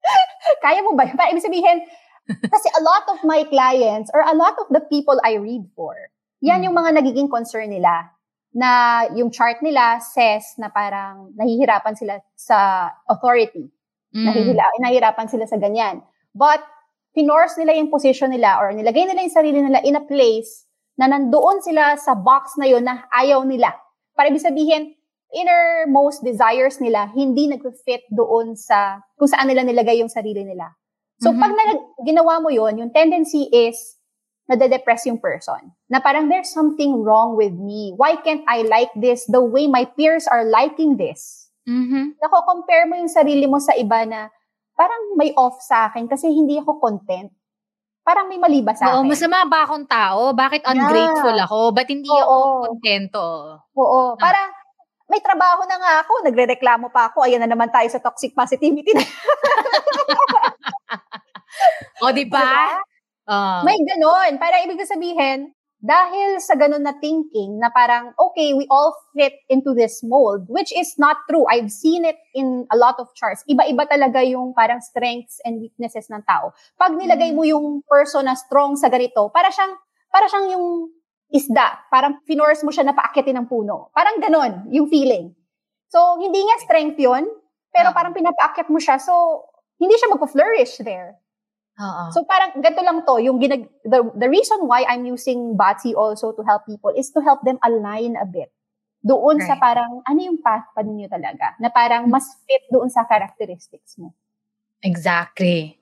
[0.64, 1.04] Kaya mo ba?
[1.12, 1.84] Para ibig sabihin,
[2.28, 5.94] kasi a lot of my clients or a lot of the people I read for,
[6.40, 8.08] yan yung mga nagiging concern nila
[8.58, 13.70] na yung chart nila says na parang nahihirapan sila sa authority.
[14.10, 14.26] Mm.
[14.26, 16.02] Nahihila, nahihirapan sila sa ganyan.
[16.34, 16.58] But,
[17.14, 20.66] pinorse nila yung position nila or nilagay nila yung sarili nila in a place
[20.98, 23.74] na nandoon sila sa box na yun na ayaw nila.
[24.14, 24.94] Para ibig sabihin,
[25.34, 30.74] innermost desires nila hindi nag-fit doon sa kung saan nila nilagay yung sarili nila.
[31.18, 31.42] So, mm-hmm.
[31.42, 33.97] pag na- ginawa mo yon yung tendency is
[34.48, 35.76] nade-depress yung person.
[35.92, 37.92] Na parang there's something wrong with me.
[37.94, 41.52] Why can't I like this the way my peers are liking this?
[41.68, 42.16] Mm-hmm.
[42.16, 44.32] Nako-compare mo yung sarili mo sa iba na
[44.72, 47.28] parang may off sa akin kasi hindi ako content
[48.08, 49.12] parang may mali ba sa Oo, akin?
[49.12, 50.32] masama ba akong tao?
[50.32, 51.44] Bakit ungrateful yeah.
[51.44, 51.76] ako?
[51.76, 52.24] Ba't hindi Oo.
[52.24, 52.36] ako
[52.72, 53.24] kontento?
[53.76, 54.16] Oo.
[54.16, 54.16] Ah.
[54.16, 54.48] Parang,
[55.12, 58.96] may trabaho na nga ako, nagre-reklamo pa ako, ayan na naman tayo sa toxic positivity.
[62.00, 62.80] o, di ba?
[63.28, 64.40] Uh, may ganon.
[64.40, 69.76] Para ibig sabihin, dahil sa ganun na thinking na parang, okay, we all fit into
[69.76, 71.46] this mold, which is not true.
[71.46, 73.46] I've seen it in a lot of charts.
[73.46, 76.50] Iba-iba talaga yung parang strengths and weaknesses ng tao.
[76.74, 79.76] Pag nilagay mo yung person na strong sa ganito, para siyang,
[80.10, 80.66] para siyang yung
[81.30, 81.84] isda.
[81.92, 83.92] Parang finorce mo siya na paakitin ng puno.
[83.94, 85.30] Parang ganun, yung feeling.
[85.92, 87.28] So, hindi nga strength yun,
[87.70, 88.98] pero parang pinapaakit mo siya.
[88.98, 89.44] So,
[89.78, 91.20] hindi siya magpo-flourish there.
[91.78, 92.10] Uh-uh.
[92.10, 96.34] So parang ganito lang to, yung ginag- the, the reason why I'm using Batsy also
[96.34, 98.50] to help people is to help them align a bit.
[99.06, 99.46] Doon right.
[99.46, 101.54] sa parang, ano yung path pa ninyo talaga?
[101.62, 104.10] Na parang mas fit doon sa characteristics mo.
[104.82, 105.78] Exactly.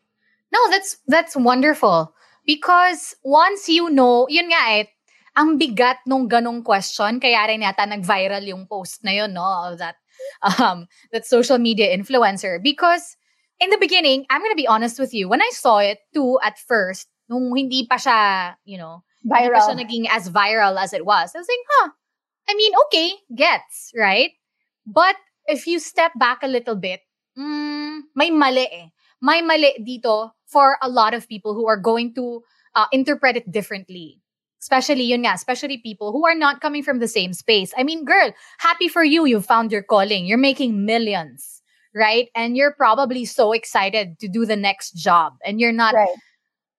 [0.52, 2.12] No, that's that's wonderful.
[2.44, 4.92] Because once you know, yun nga eh,
[5.32, 9.44] ang bigat nung ganong question, kaya rin yata nag-viral yung post na yun, no?
[9.44, 9.96] Of that,
[10.60, 12.60] um, that social media influencer.
[12.60, 13.16] Because
[13.60, 15.28] in the beginning, I'm gonna be honest with you.
[15.28, 19.36] When I saw it too at first, nung hindi pa siya, you know, viral.
[19.36, 21.90] hindi pa siya naging as viral as it was, I was like, huh,
[22.48, 24.30] I mean, okay, gets, right?
[24.86, 25.16] But
[25.46, 27.00] if you step back a little bit,
[27.38, 28.88] mm, may mali eh.
[29.22, 32.42] May mali dito for a lot of people who are going to
[32.76, 34.20] uh, interpret it differently.
[34.60, 37.72] Especially, yun nga, especially people who are not coming from the same space.
[37.76, 40.26] I mean, girl, happy for you, you found your calling.
[40.26, 41.62] You're making millions
[41.96, 42.28] right?
[42.36, 46.20] And you're probably so excited to do the next job and you're not right.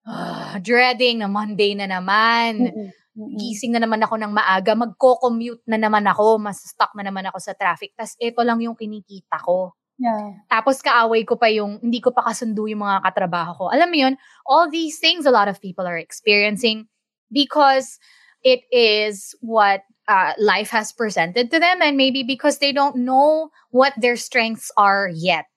[0.06, 2.70] uh, dreading na Monday na naman.
[2.70, 2.90] Mm-mm.
[3.18, 7.42] Gising na naman ako ng maaga, magko-commute na naman ako, mas stuck na naman ako
[7.42, 7.98] sa traffic.
[7.98, 9.74] Tapos ito lang yung kinikita ko.
[9.98, 10.46] Yeah.
[10.46, 13.66] Tapos kaaway ko pa yung, hindi ko pa kasundo yung mga katrabaho ko.
[13.74, 14.14] Alam mo yun,
[14.46, 16.86] all these things a lot of people are experiencing
[17.34, 17.98] because
[18.46, 23.50] it is what uh, life has presented to them and maybe because they don't know
[23.72, 25.52] what their strengths are yet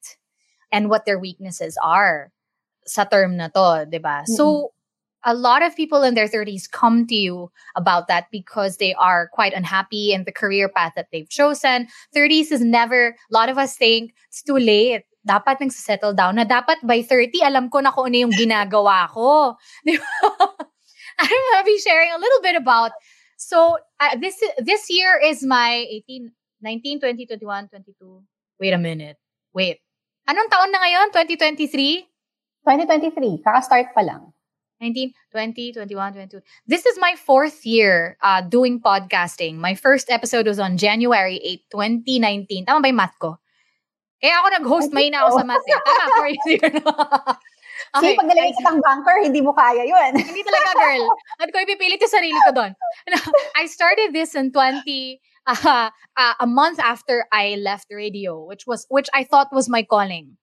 [0.72, 2.32] and what their weaknesses are
[2.86, 4.26] sa term na to, 'di ba?
[4.26, 4.34] Mm-hmm.
[4.34, 4.74] So
[5.24, 9.28] a lot of people in their 30s come to you about that because they are
[9.32, 11.88] quite unhappy in the career path that they've chosen.
[12.16, 15.04] 30s is never, a lot of us think it's too late.
[15.28, 19.60] Dapat nagsettle down na dapat by 30, alam ko na kung ano yung ginagawa ko.
[21.20, 22.92] I'm going to be sharing a little bit about
[23.40, 26.28] So uh, this this year is my 18,
[26.60, 28.20] 19, 20, 21, 22.
[28.60, 29.16] Wait a minute.
[29.56, 29.80] Wait.
[30.28, 31.08] Anong taon na ngayon?
[31.08, 32.04] 2023?
[32.68, 33.40] 2023.
[33.40, 34.28] Kaka-start pa lang.
[34.84, 36.44] 19, 20, 21, 22.
[36.68, 39.56] This is my fourth year uh, doing podcasting.
[39.56, 41.40] My first episode was on January
[41.72, 42.68] 8, 2019.
[42.68, 43.40] Tama ba yung math ko?
[44.20, 45.64] Kaya ako nag-host, may na ako sa math.
[45.64, 45.80] Eh.
[45.88, 46.72] Tama, fourth year.
[47.90, 48.14] Okay.
[48.14, 50.12] Kasi pag nilagay kitang banker, hindi mo kaya yun.
[50.14, 51.04] hindi talaga, girl.
[51.42, 52.70] At ko ipipilit yung sarili ko doon.
[53.56, 58.86] I started this in 20, uh, uh, a month after I left radio, which was,
[58.88, 60.36] which I thought was my calling.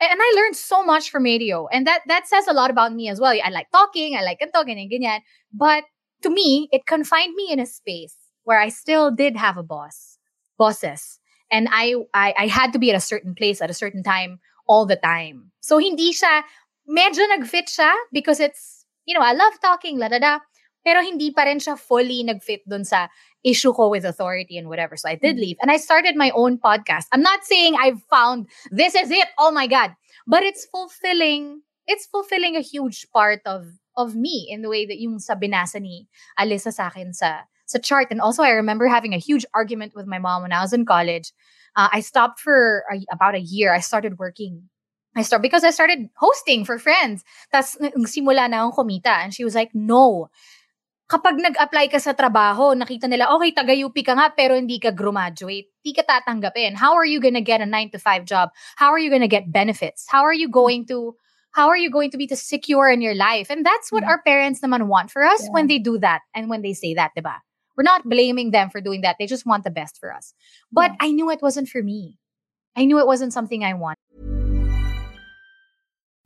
[0.00, 1.66] And I learned so much from radio.
[1.68, 3.34] And that, that says a lot about me as well.
[3.44, 5.20] I like talking, I like talking ganyan, ganyan.
[5.52, 5.84] But
[6.22, 10.18] to me, it confined me in a space where I still did have a boss,
[10.56, 11.18] bosses.
[11.50, 14.38] And I, I, I had to be at a certain place at a certain time
[14.68, 15.50] all the time.
[15.60, 16.42] So hindi siya
[16.88, 20.38] medyo nag-fit siya because it's, you know, I love talking, la da da.
[20.84, 23.08] Pero hindi pa rin siya fully nag-fit dun sa
[23.44, 24.96] issue ko with authority and whatever.
[24.96, 25.40] So I did mm.
[25.40, 25.56] leave.
[25.62, 27.06] And I started my own podcast.
[27.12, 29.28] I'm not saying I've found this is it.
[29.38, 29.94] Oh my God.
[30.26, 31.62] But it's fulfilling.
[31.86, 35.80] It's fulfilling a huge part of of me in the way that yung sa binasa
[35.82, 36.06] ni
[36.38, 38.08] Alisa sa akin sa sa chart.
[38.10, 40.86] And also, I remember having a huge argument with my mom when I was in
[40.86, 41.32] college.
[41.76, 43.74] Uh, I stopped for a, about a year.
[43.74, 44.70] I started working
[45.16, 47.24] I start because I started hosting for friends.
[47.52, 47.74] Tapos
[48.06, 50.30] simula na akong kumita and she was like, "No.
[51.08, 55.72] Kapag nag-apply ka sa trabaho, nakita nila, okay, taga-UP ka nga, pero hindi ka graduate.
[55.80, 56.76] Hindi ka tatanggapin.
[56.76, 58.52] How are you gonna get a 9 to 5 job?
[58.76, 60.04] How are you gonna get benefits?
[60.04, 61.16] How are you going to,
[61.56, 63.48] how are you going to be to secure in your life?
[63.48, 64.12] And that's what Yeah.
[64.12, 65.56] our parents naman want for us Yeah.
[65.56, 67.40] when they do that and when they say that, diba?
[67.72, 69.16] We're not blaming them for doing that.
[69.16, 70.34] They just want the best for us.
[70.68, 72.20] But I knew it wasn't for me.
[72.76, 74.37] I knew it wasn't something I wanted.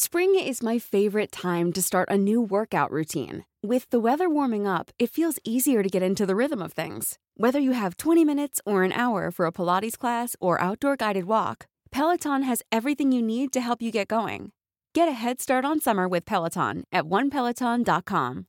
[0.00, 3.44] Spring is my favorite time to start a new workout routine.
[3.64, 7.18] With the weather warming up, it feels easier to get into the rhythm of things.
[7.36, 11.24] Whether you have 20 minutes or an hour for a Pilates class or outdoor guided
[11.24, 14.52] walk, Peloton has everything you need to help you get going.
[14.94, 18.46] Get a head start on summer with Peloton at onepeloton.com.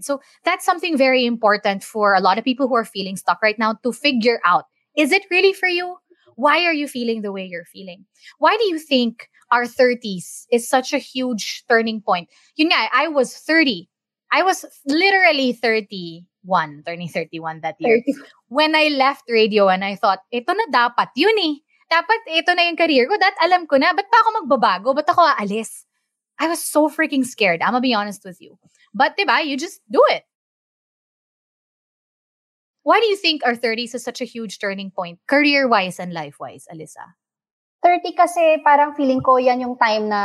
[0.00, 3.56] So that's something very important for a lot of people who are feeling stuck right
[3.56, 4.64] now to figure out
[4.96, 5.98] is it really for you?
[6.40, 8.08] Why are you feeling the way you're feeling?
[8.40, 12.32] Why do you think our 30s is such a huge turning point?
[12.56, 13.92] Yun nga, I was 30.
[14.32, 16.24] I was literally 31,
[16.88, 18.00] turning 31 that year.
[18.00, 18.16] 30.
[18.48, 21.60] When I left radio and I thought, ito na dapat yun eh.
[21.92, 23.20] Dapat ito na yung career ko.
[23.20, 23.92] That alam ko na.
[23.92, 24.96] Ba't pa ako magbabago?
[24.96, 25.84] Ba't ako aalis?
[26.40, 27.60] I was so freaking scared.
[27.60, 28.56] I'm gonna be honest with you.
[28.96, 30.24] But diba, you just do it.
[32.82, 36.64] Why do you think our 30s is such a huge turning point, career-wise and life-wise,
[36.72, 37.16] Alyssa?
[37.84, 40.22] 30 kasi parang feeling ko yan yung time na,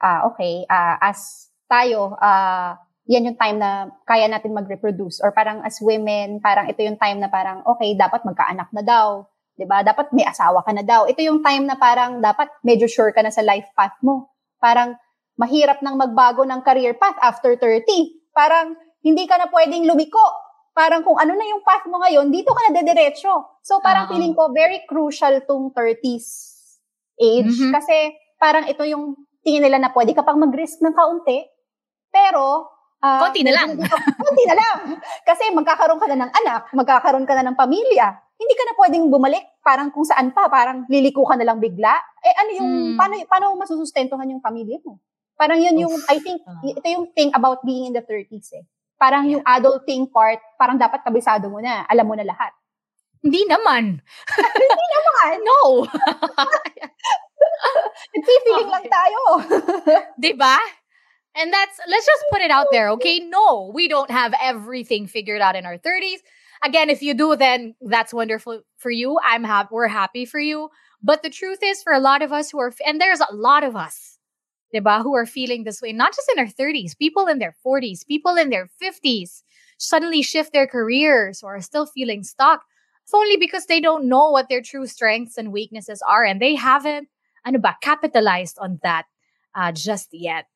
[0.00, 2.76] ah, okay, ah, as tayo, ah,
[3.08, 5.20] yan yung time na kaya natin mag-reproduce.
[5.20, 9.28] Or parang as women, parang ito yung time na parang, okay, dapat magkaanak na daw.
[9.56, 11.04] 'di ba Dapat may asawa ka na daw.
[11.04, 14.32] Ito yung time na parang dapat medyo sure ka na sa life path mo.
[14.56, 14.96] Parang
[15.36, 17.84] mahirap nang magbago ng career path after 30.
[18.32, 18.74] Parang
[19.04, 20.24] hindi ka na pwedeng lumiko.
[20.72, 23.60] Parang kung ano na yung path mo ngayon, dito ka na dediretso.
[23.60, 24.16] So parang Oo.
[24.16, 26.26] feeling ko very crucial tong 30s
[27.20, 27.72] age Mhm.
[27.76, 27.96] kasi
[28.40, 29.12] parang ito yung
[29.44, 31.44] tingin nila na pwede ka pang mag-risk ng kaunti.
[32.08, 32.72] Pero
[33.04, 33.76] ah, Konti na lang.
[34.24, 34.76] konti na lang.
[35.26, 38.08] Kasi magkakaroon ka na ng anak, magkakaroon ka na ng pamilya.
[38.40, 41.94] Hindi ka na pwedeng bumalik parang kung saan pa, parang liliko ka na lang bigla.
[42.22, 42.96] Eh ano yung, Hmm.
[42.96, 44.98] paano, paano mo masusustentuhan yung pamilya mo?
[45.36, 46.06] Parang yun yung, Oof.
[46.08, 46.58] I think, Ah.
[46.64, 48.64] ito yung thing about being in the 30s eh.
[49.02, 52.54] Parang yung adulting part, parang dapat kabisado mo na, alam mo na lahat.
[53.18, 53.98] Hindi naman.
[54.30, 55.34] Hindi naman.
[55.46, 55.86] No.
[58.14, 59.20] Nagpipiling lang tayo.
[60.22, 60.58] Diba?
[61.34, 63.20] And that's, let's just put it out there, okay?
[63.20, 66.18] No, we don't have everything figured out in our 30s.
[66.64, 69.18] Again, if you do, then that's wonderful for you.
[69.24, 70.70] I'm happy, we're happy for you.
[71.02, 73.64] But the truth is, for a lot of us who are, and there's a lot
[73.64, 74.18] of us,
[74.74, 78.06] diba, who are feeling this way, not just in their 30s, people in their 40s,
[78.06, 79.42] people in their 50s
[79.78, 82.62] suddenly shift their careers or are still feeling stuck.
[83.04, 86.54] It's only because they don't know what their true strengths and weaknesses are and they
[86.54, 87.08] haven't
[87.44, 89.06] ano ba, capitalized on that
[89.54, 90.46] uh, just yet.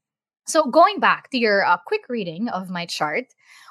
[0.46, 3.24] So going back to your uh, quick reading of my chart,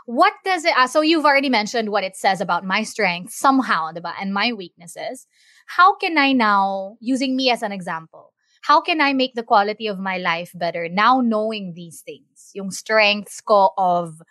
[0.05, 0.77] what does it?
[0.77, 4.51] Uh, so you've already mentioned what it says about my strengths somehow, diba, and my
[4.51, 5.25] weaknesses.
[5.67, 8.33] How can I now, using me as an example,
[8.65, 12.49] how can I make the quality of my life better now knowing these things?
[12.53, 14.21] Yung strengths ko of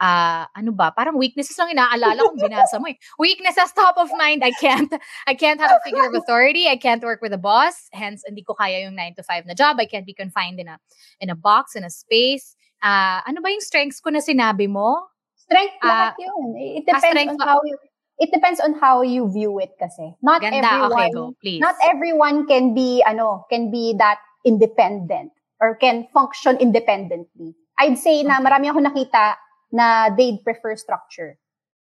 [0.00, 3.00] uh, ano ba, parang weaknesses lang inaalala kung binasa mo eh.
[3.18, 4.92] Weaknesses top of mind, I can't,
[5.26, 8.44] I can't have a figure of authority, I can't work with a boss, hence hindi
[8.44, 10.78] ko kaya yung 9 to 5 na job, I can't be confined in a,
[11.20, 12.54] in a box, in a space.
[12.84, 15.08] Uh, ano ba yung strengths ko na sinabi mo?
[15.34, 16.48] Strength Ah, lahat yun.
[16.76, 17.80] It depends on how you
[18.18, 20.14] it depends on how you view it kasi.
[20.22, 21.60] Not Ganda, everyone okay, go, please.
[21.62, 27.54] not everyone can be ano, can be that independent or can function independently.
[27.78, 28.44] I'd say na Okay.
[28.50, 29.38] marami ako nakita
[29.70, 31.38] na they'd prefer structure.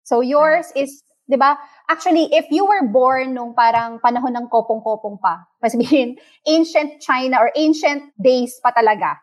[0.06, 1.58] So yours is, 'di ba?
[1.90, 7.50] Actually, if you were born nung parang panahon ng kopong-kopong pa, sabihin ancient China or
[7.58, 9.18] ancient days pa talaga,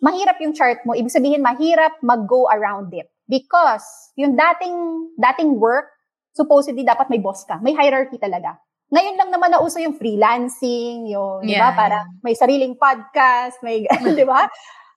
[0.00, 0.96] mahirap yung chart mo.
[0.96, 3.08] Ibig sabihin, mahirap mag-go around it.
[3.28, 3.84] Because
[4.18, 4.76] yung dating,
[5.16, 5.91] dating work,
[6.32, 7.60] supposedly dapat may boss ka.
[7.60, 8.56] May hierarchy talaga.
[8.92, 13.88] Ngayon lang naman nauso yung freelancing, yung, di ba, Yeah, parang may sariling podcast, may,
[13.88, 14.44] di ba?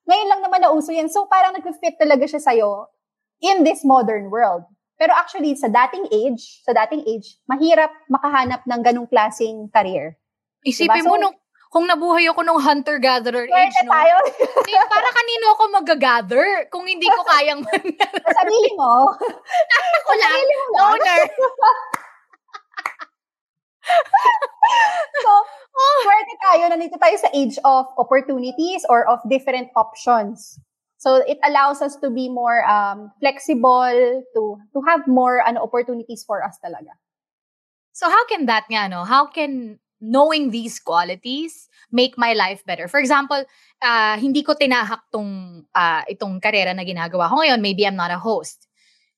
[0.04, 1.08] Ngayon lang naman nauso yan.
[1.08, 2.92] So parang nag-fit talaga siya sa'yo
[3.40, 4.68] in this modern world.
[4.96, 10.16] Pero actually, sa dating age, sa dating age, mahirap makahanap ng ganong klaseng career.
[10.64, 11.08] Isipin Diba?
[11.08, 11.36] mo So- nung
[11.76, 13.92] kung nabuhay ako nung hunter-gatherer age, Swerte no?
[13.92, 14.16] tayo.
[14.64, 19.12] Eh, para kanino ako mag-gather kung hindi ko kayang Sa sarili mo.
[20.00, 20.32] Ako lang.
[20.40, 20.86] sarili mo lang.
[20.96, 21.22] Owner.
[25.22, 25.32] So,
[25.76, 30.56] swerte tayo, nandito tayo sa age of opportunities or of different options.
[30.96, 34.42] So, it allows us to be more um, flexible, to
[34.74, 36.96] to have more ano, opportunities for us talaga.
[37.96, 39.08] So how can that nga, no?
[39.08, 42.88] How can knowing these qualities make my life better?
[42.88, 43.44] For example,
[43.82, 47.62] uh, hindi ko tinahak tong, uh, itong karera na ginagawa ko ngayon.
[47.62, 48.68] Maybe I'm not a host.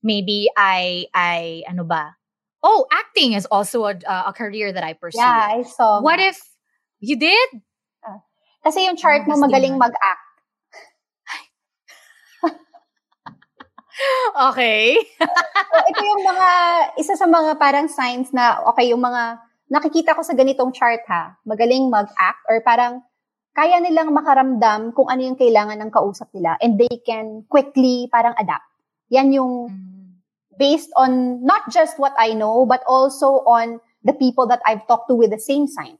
[0.03, 2.15] Maybe I, I, ano ba?
[2.63, 5.19] Oh, acting is also a, uh, a career that I pursue.
[5.19, 6.01] Yeah, I saw.
[6.01, 6.41] What if
[6.99, 7.61] you did?
[8.67, 10.27] Kasi yung chart mo magaling mag-act.
[14.53, 14.93] Okay.
[15.67, 16.49] So, ito yung mga,
[17.01, 21.35] isa sa mga parang signs na, okay, yung mga, nakikita ko sa ganitong chart ha,
[21.43, 23.03] magaling mag-act or parang,
[23.57, 28.37] kaya nilang makaramdam kung ano yung kailangan ng kausap nila and they can quickly parang
[28.37, 28.69] adapt.
[29.09, 29.71] Yan yung
[30.57, 35.09] based on not just what I know, but also on the people that I've talked
[35.09, 35.97] to with the same sign.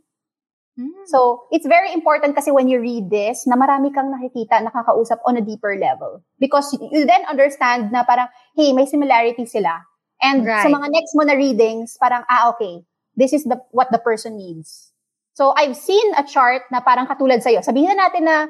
[0.78, 1.10] Mm.
[1.10, 5.38] So, it's very important kasi when you read this, na marami kang nakikita, nakakausap on
[5.38, 6.22] a deeper level.
[6.38, 9.82] Because you then understand na parang, hey, may similarity sila.
[10.22, 10.74] And sa Right.
[10.74, 12.86] mga next mo na readings, parang, ah, okay,
[13.18, 14.94] this is the what the person needs.
[15.34, 17.62] So, I've seen a chart na parang katulad sa'yo.
[17.62, 18.50] Sabihin na natin na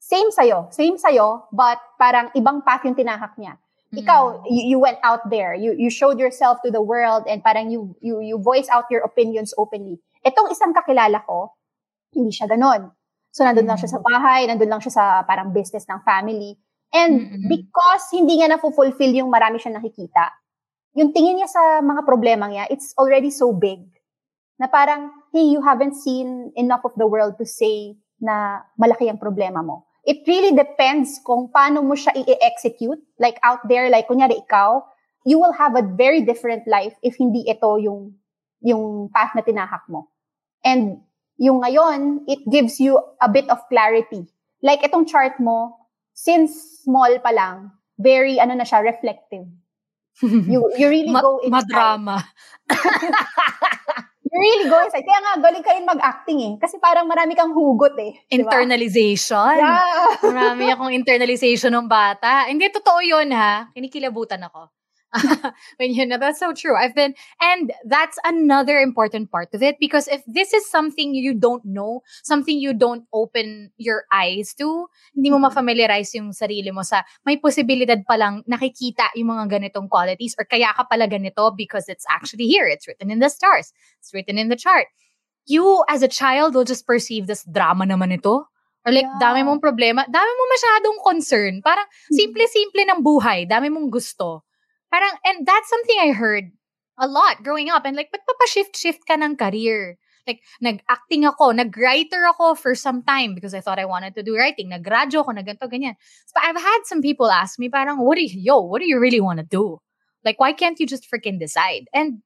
[0.00, 3.56] same sa'yo, same sa'yo, but parang ibang path yung tinahak niya.
[3.94, 7.70] Ikaw, you, you went out there, you you showed yourself to the world and parang
[7.70, 10.02] you you you voice out your opinions openly.
[10.26, 11.54] Itong isang kakilala ko,
[12.10, 12.90] hindi siya ganon.
[13.30, 16.58] So nandun lang siya sa bahay, nandun lang siya sa parang business ng family.
[16.94, 17.46] And Mm-mm.
[17.50, 20.30] because hindi nga na-fulfill yung marami siyang nakikita,
[20.94, 23.82] yung tingin niya sa mga problema niya, it's already so big.
[24.58, 29.18] Na parang, hey, you haven't seen enough of the world to say na malaki ang
[29.18, 29.86] problema mo.
[30.04, 33.00] It really depends kung paano mo siya i-execute.
[33.18, 34.84] Like out there, like kunyari ikaw,
[35.24, 38.14] you will have a very different life if hindi ito yung,
[38.60, 40.12] yung path na tinahak mo.
[40.62, 41.00] And
[41.36, 44.28] yung ngayon, it gives you a bit of clarity.
[44.62, 45.76] Like itong chart mo,
[46.14, 49.48] since small pa lang, very ano na siya, reflective.
[50.22, 51.66] You you really go inside.
[51.66, 52.22] madrama.
[54.34, 55.06] Really go inside.
[55.06, 56.52] Kaya nga, galing ka rin mag-acting eh.
[56.58, 58.18] Kasi parang marami kang hugot eh.
[58.34, 59.62] Internalization.
[59.62, 60.18] Yeah.
[60.26, 62.50] Marami akong internalization ng bata.
[62.50, 63.70] Hindi, totoo yun ha.
[63.70, 64.74] Kinikilabutan ako.
[65.78, 66.76] when you know, that's so true.
[66.76, 71.34] I've been, and that's another important part of it because if this is something you
[71.34, 76.82] don't know, something you don't open your eyes to, hindi mo ma-familiarize yung sarili mo
[76.82, 81.88] sa may posibilidad palang nakikita yung mga ganitong qualities or kaya ka pala ganito because
[81.88, 82.66] it's actually here.
[82.66, 83.72] It's written in the stars.
[84.00, 84.86] It's written in the chart.
[85.46, 88.48] You, as a child, will just perceive this drama naman ito.
[88.84, 89.16] Or like, Yeah.
[89.20, 90.04] dami mong problema.
[90.08, 91.52] Dami mo masyadong concern.
[91.64, 93.44] Parang, simple-simple ng buhay.
[93.48, 94.44] Dami mong gusto.
[94.94, 96.54] Parang, and that's something I heard
[97.02, 97.82] a lot growing up.
[97.82, 99.98] And like, ba't papashift-shift ka ng career?
[100.22, 104.38] Like, nag-acting ako, nag-writer ako for some time because I thought I wanted to do
[104.38, 104.70] writing.
[104.70, 105.98] Nag-radyo ako, nag-ganto, ganyan.
[106.30, 109.02] So, I've had some people ask me, parang, what do you, yo, what do you
[109.02, 109.82] really want to do?
[110.24, 111.90] Like, why can't you just freaking decide?
[111.92, 112.22] And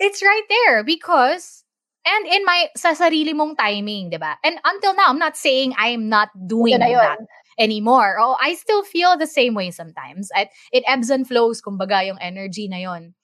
[0.00, 1.62] it's right there because,
[2.08, 4.40] and in my, sa sarili mong timing, di ba?
[4.42, 7.04] And until now, I'm not saying I'm not doing Ito na yun.
[7.04, 7.18] that
[7.58, 8.16] anymore.
[8.20, 10.30] Oh, I still feel the same way sometimes.
[10.36, 13.14] It, it ebbs and flows, kumbaga, yung energy na yon.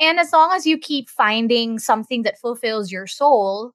[0.00, 3.72] And as long as you keep finding something that fulfills your soul,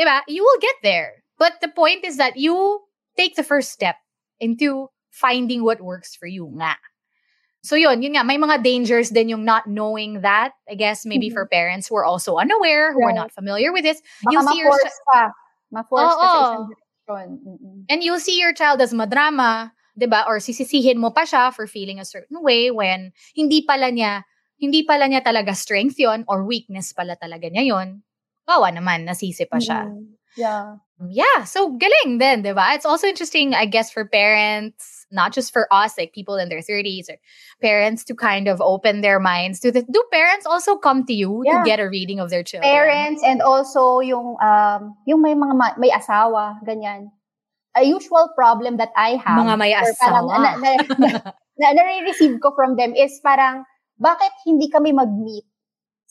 [0.00, 1.22] diba, you will get there.
[1.38, 2.80] But the point is that you
[3.16, 3.96] take the first step
[4.40, 6.76] into finding what works for you nga.
[7.62, 10.52] So yun, yun nga, may mga dangers din yung not knowing that.
[10.68, 11.32] I guess maybe Mhm.
[11.32, 14.58] for parents who are also unaware, who are not familiar with this, Baka you see
[14.60, 15.22] your ma-force ka.
[15.72, 17.84] Ma-force ka sa Mm-mm.
[17.88, 20.24] And you see your child as madrama, 'di ba?
[20.24, 24.24] Or sisisihin mo pa siya for feeling a certain way when hindi pala niya
[24.56, 28.00] hindi pala niya talaga strength 'yon or weakness pala talaga niya 'yon.
[28.44, 29.88] Kawa naman, nasisi pa siya.
[29.88, 30.20] Mm-mm.
[30.36, 30.83] Yeah.
[31.02, 32.74] Yeah, so galing then, diba?
[32.74, 36.60] It's also interesting, I guess, for parents, not just for us, like people in their
[36.60, 37.18] 30s or
[37.60, 39.82] parents to kind of open their minds to this.
[39.90, 41.58] Do parents also come to you yeah.
[41.58, 42.70] to get a reading of their children?
[42.70, 47.10] Parents and also yung, um, yung may mga ma- may asawa, ganyan.
[47.76, 49.44] A usual problem that I have.
[49.44, 49.98] Mga may asawa.
[49.98, 51.08] Parang, na, na, na, na,
[51.58, 52.62] na, na, na, na, na, na,
[55.02, 55.53] na, na,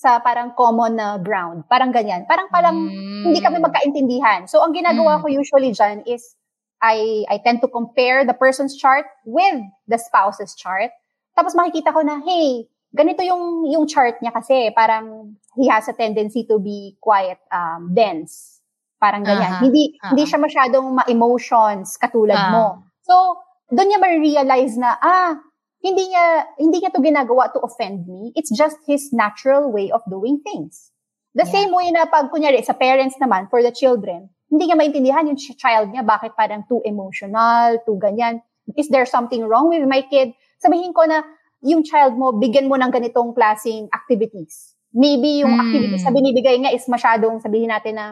[0.04, 1.64] sa parang common na ground?
[1.72, 2.28] Parang ganyan.
[2.28, 2.76] Parang parang
[3.24, 3.64] hindi kami Mm.
[3.64, 4.40] magkaintindihan.
[4.46, 5.22] So, ang ginagawa Mm.
[5.24, 6.36] ko usually dyan is
[6.84, 9.56] I, I tend to compare the person's chart with
[9.88, 10.92] the spouse's chart.
[11.32, 15.96] Tapos makikita ko na, hey, ganito yung, yung chart niya kasi parang he has a
[15.96, 18.60] tendency to be quite um, dense.
[19.00, 19.48] Parang ganyan.
[19.50, 20.30] Aha, Hindi hindi aha.
[20.30, 22.52] siya masyadong ma-emotions katulad Ah.
[22.52, 22.66] mo.
[23.08, 23.40] So,
[23.72, 25.40] doon niya ma-realize na, ah,
[25.84, 26.26] hindi niya,
[26.58, 28.32] hindi niya to ginagawa to offend me.
[28.34, 30.90] It's just his natural way of doing things.
[31.36, 31.54] The Yeah.
[31.60, 35.36] same way na pag, kunyari, sa parents naman, for the children, hindi niya maintindihan yung
[35.36, 38.40] ch- child niya, bakit parang too emotional, too ganyan.
[38.80, 40.32] Is there something wrong with my kid?
[40.64, 41.26] Sabihin ko na,
[41.60, 44.78] yung child mo, bigyan mo ng ganitong klaseng activities.
[44.94, 45.64] Maybe yung Hmm.
[45.68, 48.06] activities na binibigay niya is masyadong, sabihin natin na,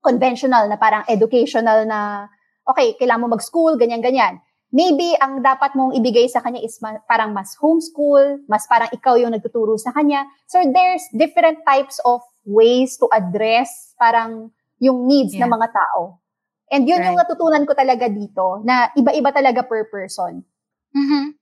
[0.00, 2.24] conventional na parang educational na,
[2.64, 4.40] okay, kailangan mo mag-school, ganyan-ganyan.
[4.70, 9.18] Maybe ang dapat mong ibigay sa kanya is ma- parang mas homeschool, mas parang ikaw
[9.18, 10.22] yung nagtuturo sa kanya.
[10.46, 15.44] So there's different types of ways to address parang yung needs Yeah.
[15.44, 16.22] ng mga tao.
[16.70, 17.26] And yun yung Right.
[17.26, 20.46] natutunan ko talaga dito, na iba-iba talaga per person.
[20.94, 21.34] Mhm.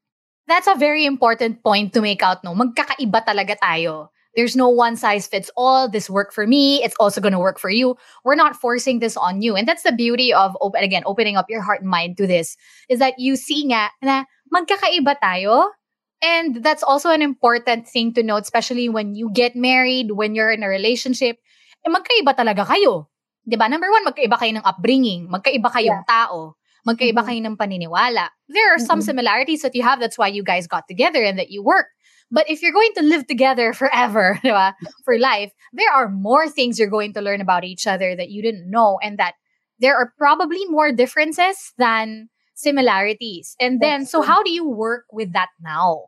[0.49, 2.57] That's a very important point to make out, no?
[2.57, 4.09] Magkakaiba talaga tayo.
[4.39, 5.91] There's no one size fits all.
[5.91, 6.79] This worked for me.
[6.87, 7.99] It's also going to work for you.
[8.23, 9.59] We're not forcing this on you.
[9.59, 12.55] And that's the beauty of, open, again, opening up your heart and mind to this,
[12.87, 15.75] is that you see nga na magkakaiba tayo.
[16.23, 20.55] And that's also an important thing to note, especially when you get married, when you're
[20.55, 21.43] in a relationship.
[21.83, 23.11] Eh, magkaiba talaga kayo.
[23.43, 23.67] 'Di ba?
[23.67, 25.27] Number one, magkaiba kayo ng upbringing.
[25.27, 26.55] Magkaiba kayong tao.
[26.87, 27.27] Magkaiba Mhm.
[27.27, 28.31] kayo ng paniniwala.
[28.47, 29.11] There are some Mhm.
[29.11, 29.99] similarities that you have.
[29.99, 31.91] That's why you guys got together and that you work.
[32.31, 34.75] But if you're going to live together forever, di ba,
[35.05, 38.43] for life, there are more things you're going to learn about each other that you
[38.43, 39.35] didn't know and that
[39.81, 43.55] there are probably more differences than similarities.
[43.61, 46.07] And then, so how do you work with that now?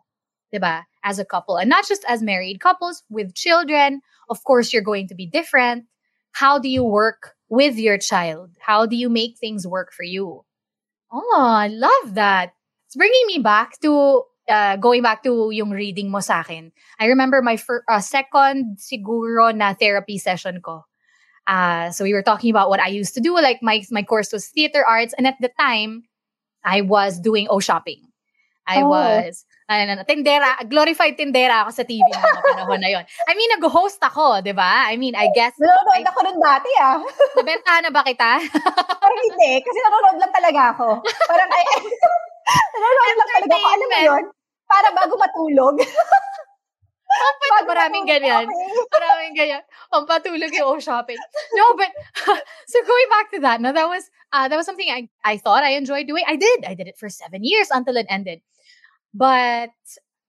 [0.53, 0.83] Diba?
[1.05, 1.57] As a couple.
[1.57, 4.03] And not just as married couples, with children.
[4.29, 5.87] Of course, you're going to be different.
[6.33, 8.51] How do you work with your child?
[8.61, 10.45] How do you make things work for you?
[11.13, 12.53] Oh, I love that.
[12.87, 16.69] It's bringing me back to uh, going back to yung reading mo sa akin.
[16.99, 20.85] I remember my fir- uh, second siguro na therapy session ko.
[21.47, 23.35] Uh, so we were talking about what I used to do.
[23.35, 26.05] Like my my course was theater arts, and at the time,
[26.63, 28.07] I was doing O shopping.
[28.69, 28.93] I Oh.
[28.93, 33.05] was ano, tindera, glorified tindera ako sa TV noong panahon na yon.
[33.27, 34.87] I mean, nag-host ako, di ba?
[34.91, 36.99] I mean, I guess, Nanonood I- ako nun dati ah.
[37.39, 38.43] nabentahan na ba kita?
[38.99, 40.87] Parang hindi, kasi nanonood lang talaga ako.
[41.25, 41.65] Parang ay,
[42.75, 43.67] nanonood lang talaga ako.
[43.71, 44.25] Alam mo yun?
[44.71, 45.83] Para bago matulog.
[47.11, 48.47] Pwede, maraming ganyan.
[48.95, 49.63] Maraming ganyan.
[49.91, 51.19] Ang patulog yung shopping.
[51.59, 51.91] No, but
[52.71, 55.67] so going back to that, no, that was uh, that was something I I thought
[55.67, 56.23] I enjoyed doing.
[56.27, 56.65] I did.
[56.65, 58.41] I did it for seven years until it ended.
[59.13, 59.75] But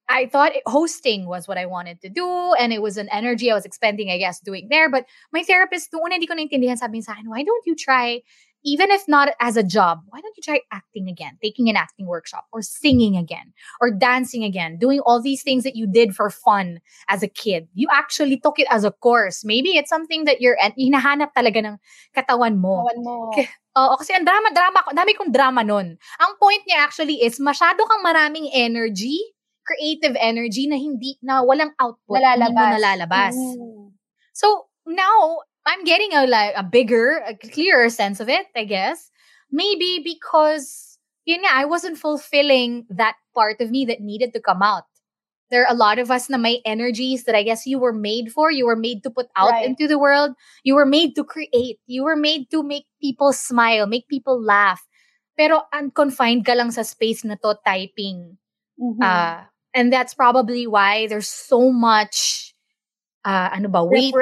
[0.09, 3.49] I thought it, hosting was what I wanted to do, and it was an energy
[3.49, 4.89] I was expending, I guess, doing there.
[4.89, 8.19] But my therapist, noon hindi ko naintindihan, sabi sa akin, why don't you try,
[8.63, 12.05] even if not as a job, why don't you try acting again, taking an acting
[12.05, 16.29] workshop, or singing again, or dancing again, doing all these things that you did for
[16.29, 17.67] fun as a kid.
[17.73, 19.43] You actually took it as a course.
[19.43, 21.75] Maybe it's something that you're, and hinahanap talaga ng
[22.13, 22.85] katawan mo.
[22.85, 23.13] Kawan mo.
[23.33, 23.49] Okay.
[23.71, 25.95] Oo, kasi ang drama-drama, ko- dami kong drama nun.
[25.95, 29.15] Ang point niya actually is, masyado kang maraming energy,
[29.63, 32.71] creative energy na hindi, na walang output, hindi mo Nalalabas.
[32.75, 33.35] nalalabas.
[33.37, 33.95] Mm.
[34.35, 39.11] So now I'm getting a like a bigger, a clearer sense of it, I guess.
[39.51, 44.61] Maybe because yun nga, I wasn't fulfilling that part of me that needed to come
[44.61, 44.83] out.
[45.51, 48.31] There are a lot of us na may energies that I guess you were made
[48.31, 48.49] for.
[48.51, 49.65] You were made to put out Right.
[49.67, 50.33] into the world.
[50.63, 51.79] You were made to create.
[51.87, 54.81] You were made to make people smile, make people laugh.
[55.37, 58.37] Pero unconfined ka lang sa space na to typing.
[58.79, 59.01] Mhm.
[59.03, 59.43] Uh,
[59.75, 62.53] and that's probably why there's so much
[63.25, 64.13] uh, ano ba, weight.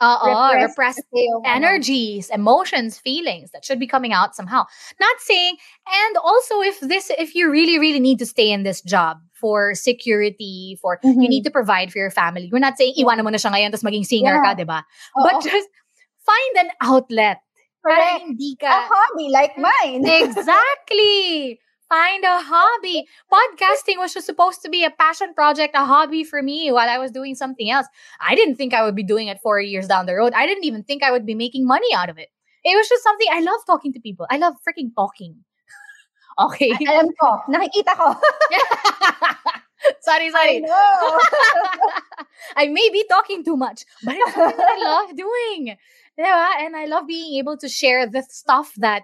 [0.00, 4.64] Oo, repress repressed kasi yung, ano, energies, emotions, feelings that should be coming out somehow.
[5.00, 8.80] Not saying, and also if this, if you really, really need to stay in this
[8.80, 11.28] job for security, for you Mhm.
[11.28, 12.48] need to provide for your family.
[12.52, 14.60] We're not saying iwanan mo na siya ngayon tapos maging singer ka, Yeah.
[14.60, 14.80] di ba?
[15.16, 15.24] Oo.
[15.24, 15.68] But just
[16.24, 17.40] find an outlet.
[17.80, 20.04] Para hindi a hobby like mine.
[20.20, 21.56] exactly.
[21.90, 23.04] Find a hobby.
[23.32, 26.98] Podcasting was just supposed to be a passion project, a hobby for me while I
[26.98, 27.86] was doing something else.
[28.20, 30.32] I didn't think I would be doing it four years down the road.
[30.32, 32.28] I didn't even think I would be making money out of it.
[32.64, 34.26] It was just something I love talking to people.
[34.30, 35.36] I love freaking talking.
[36.38, 36.70] Okay.
[36.72, 38.14] I- alam ko, nakikita ko.
[40.00, 40.60] sorry, I sorry.
[40.60, 41.18] know.
[42.56, 45.76] I may be talking too much, but it's something that I love doing.
[46.18, 46.48] Diba?
[46.64, 49.02] And I love being able to share the stuff that,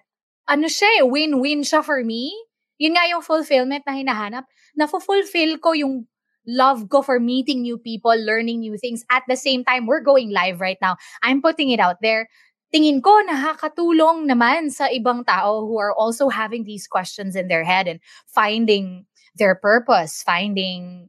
[0.49, 2.32] ano siya, eh, win-win siya for me.
[2.78, 4.44] Yun nga yung fulfillment na hinahanap.
[4.76, 6.06] Na-fulfill ko yung
[6.46, 9.04] love ko for meeting new people, learning new things.
[9.10, 10.96] At the same time, we're going live right now.
[11.22, 12.28] I'm putting it out there.
[12.74, 17.64] Tingin ko nakakatulong naman sa ibang tao who are also having these questions in their
[17.64, 19.06] head and finding
[19.36, 21.08] their purpose, finding,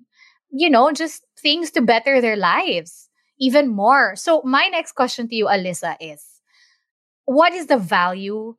[0.52, 3.10] you know, just things to better their lives
[3.40, 4.16] even more.
[4.16, 6.24] So, my next question to you, Alyssa, is
[7.26, 8.56] what is the value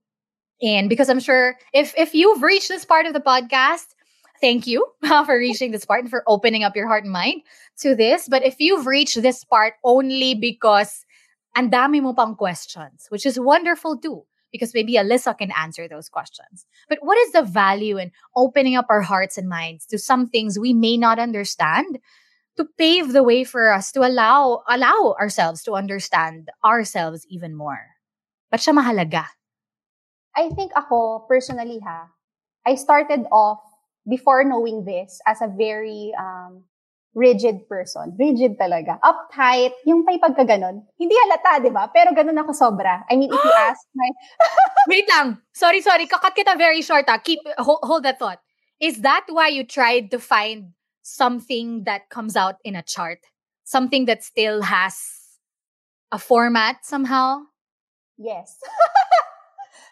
[0.61, 3.94] in because I'm sure if if you've reached this part of the podcast,
[4.40, 7.42] thank you uh, for reaching this part and for opening up your heart and mind
[7.80, 8.28] to this.
[8.28, 11.04] But if you've reached this part only because
[11.56, 16.09] and dami mo pang questions, which is wonderful too, because maybe Alyssa can answer those
[16.09, 16.66] questions.
[16.88, 20.59] But what is the value in opening up our hearts and minds to some things
[20.59, 21.98] we may not understand
[22.56, 27.94] to pave the way for us to allow allow ourselves to understand ourselves even more?
[28.50, 29.38] Ba't siya mahalaga?
[30.39, 32.07] I think ako, personally ha,
[32.62, 33.59] I started off
[34.07, 36.62] before knowing this as a very um,
[37.11, 38.14] rigid person.
[38.14, 39.03] Rigid talaga.
[39.03, 40.86] Uptight, yung may pagkaganon.
[40.95, 41.91] Hindi halata, di ba?
[41.91, 43.03] Pero ganun ako sobra.
[43.11, 44.07] I mean, if you ask my...
[44.95, 45.43] Wait lang.
[45.51, 46.07] Sorry, sorry.
[46.07, 47.18] Kakat kita very short ah.
[47.18, 48.39] Keep, hold, hold that thought.
[48.78, 53.18] Is that why you tried to find something that comes out in a chart?
[53.66, 54.95] Something that still has
[56.14, 57.43] a format somehow?
[58.16, 58.55] Yes.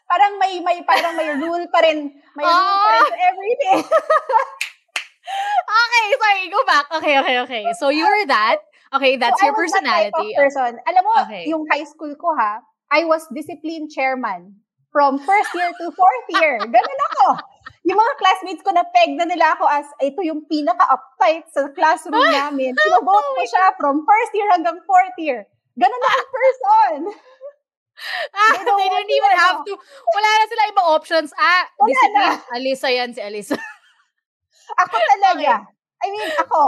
[0.07, 2.11] parang may may parang may rule pa rin.
[2.39, 2.51] May oh!
[2.51, 3.79] rule pa rin to everything.
[5.83, 6.87] okay, sorry, go back.
[6.99, 7.63] Okay, okay, okay.
[7.79, 8.63] So you were that.
[8.95, 10.35] Okay, that's so your personality.
[10.35, 10.73] That person.
[10.87, 11.45] Alam mo, okay.
[11.51, 14.63] yung high school ko ha, I was discipline chairman
[14.95, 16.57] from first year to fourth year.
[16.63, 17.27] Ganun ako.
[17.87, 22.25] Yung mga classmates ko na peg na nila ako as ito yung pinaka-uptight sa classroom
[22.41, 22.73] namin.
[22.75, 25.45] Sinobote ko siya from first year hanggang fourth year.
[25.77, 26.99] Ganun ako person.
[28.33, 29.41] Ah, they don't, they don't even ano.
[29.41, 29.75] have to.
[30.13, 31.31] Wala na sila ibang options.
[31.37, 32.37] Ah, Wala discipline.
[32.37, 32.55] Na.
[32.57, 33.57] Alisa yan si Alisa.
[34.83, 35.65] ako talaga.
[35.65, 35.75] Okay.
[36.05, 36.63] I mean, ako.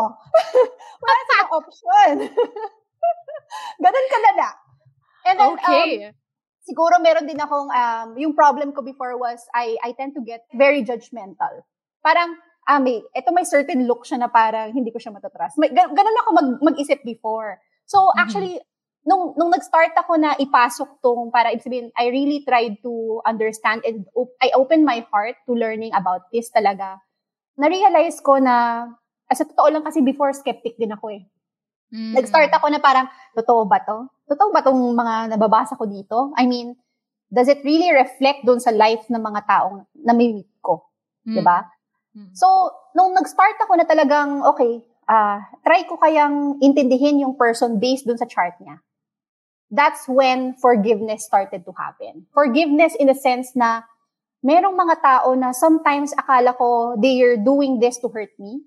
[1.04, 2.14] Wala silang option.
[3.78, 4.48] Ganun ka na
[5.28, 5.88] And then, okay.
[6.08, 6.16] Um,
[6.64, 10.48] siguro meron din akong, um, yung problem ko before was, I, I tend to get
[10.56, 11.64] very judgmental.
[12.00, 15.60] Parang, ah, may, ito may certain look siya na parang hindi ko siya matatrust.
[15.60, 17.60] May, ganun ako mag, mag-isip before.
[17.84, 18.20] So, mm-hmm.
[18.20, 18.54] actually,
[19.08, 24.04] nung, nung nag-start ako na ipasok tong, para sabihin, I really tried to understand and
[24.12, 27.00] op- I opened my heart to learning about this talaga.
[27.56, 28.86] Na-realize ko na,
[29.32, 31.22] as a totoo lang kasi before, skeptic din ako eh.
[31.88, 32.20] Mm.
[32.20, 34.08] Nag-start ako na parang, totoo ba to?
[34.28, 36.36] Totoo ba tong mga nababasa ko dito?
[36.36, 36.76] I mean,
[37.32, 40.84] does it really reflect doon sa life ng mga taong nami-meet ko?
[41.28, 41.36] Mm.
[41.36, 41.60] 'Di ba?
[42.16, 42.32] Mm.
[42.32, 42.48] So,
[42.96, 48.16] nung nag-start ako na talagang, okay, uh, try ko kayang intindihin yung person based doon
[48.16, 48.80] sa chart niya
[49.70, 52.26] that's when forgiveness started to happen.
[52.32, 53.82] Forgiveness in the sense na
[54.44, 58.62] merong mga tao na sometimes akala ko they are doing this to hurt me.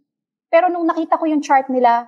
[0.52, 2.06] Pero nung nakita ko yung chart nila,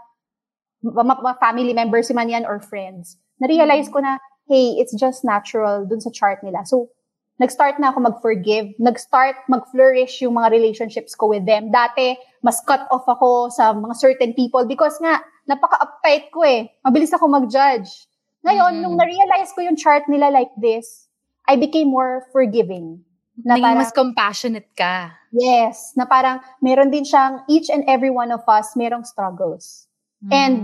[0.83, 4.19] mga family members man yan or friends, na-realize ko na,
[4.51, 6.67] hey, it's just natural dun sa chart nila.
[6.67, 6.91] So,
[7.39, 8.75] nag-start na ako mag-forgive.
[8.77, 11.71] Nag-start mag-flourish yung mga relationships ko with them.
[11.71, 16.67] Dati, mas cut off ako sa mga certain people because nga, napaka-uptight ko eh.
[16.83, 18.11] Mabilis ako mag-judge.
[18.43, 18.83] Ngayon, mm-hmm.
[18.83, 21.07] nung na-realize ko yung chart nila like this,
[21.47, 23.03] I became more forgiving.
[23.39, 25.15] Na Naging parang, mas compassionate ka.
[25.33, 25.95] Yes.
[25.95, 29.87] Na parang meron din siyang, each and every one of us, merong struggles.
[30.21, 30.31] Mm-hmm.
[30.31, 30.55] And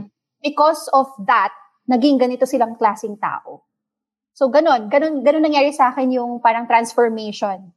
[0.44, 1.56] because of that,
[1.90, 3.64] naging ganito silang klasing tao.
[4.36, 4.92] So, ganun.
[4.92, 7.74] Ganun, ganun nangyari sa akin yung parang transformation.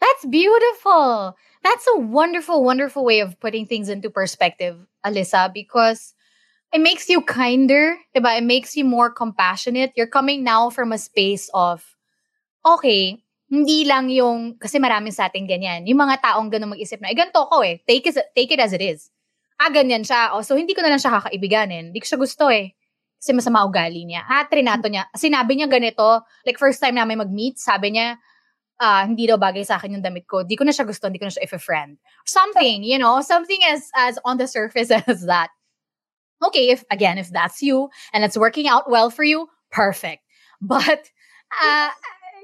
[0.00, 1.36] That's beautiful.
[1.62, 6.13] That's a wonderful, wonderful way of putting things into perspective, Alyssa, because
[6.74, 8.42] it makes you kinder, diba?
[8.42, 9.94] It makes you more compassionate.
[9.94, 11.86] You're coming now from a space of,
[12.66, 17.14] okay, hindi lang yung, kasi maraming sa ating ganyan, yung mga taong ganun mag-isip na,
[17.14, 19.14] eh, ganito ko eh, take it, take it as it is.
[19.62, 20.34] Ah, ganyan siya.
[20.34, 21.94] Oh, so, hindi ko na lang siya kakaibiganin.
[21.94, 22.74] Hindi ko siya gusto eh.
[23.22, 24.26] Kasi masama ugali niya.
[24.26, 25.06] Ha, trinato niya.
[25.14, 28.18] Sinabi niya ganito, like first time namin mag-meet, sabi niya,
[28.82, 30.42] uh, hindi daw bagay sa akin yung damit ko.
[30.42, 32.02] Hindi ko na siya gusto, hindi ko na siya if a friend.
[32.26, 35.54] Something, you know, something as as on the surface as that.
[36.44, 40.22] Okay, if again, if that's you and it's working out well for you, perfect.
[40.64, 41.10] But
[41.62, 41.90] uh,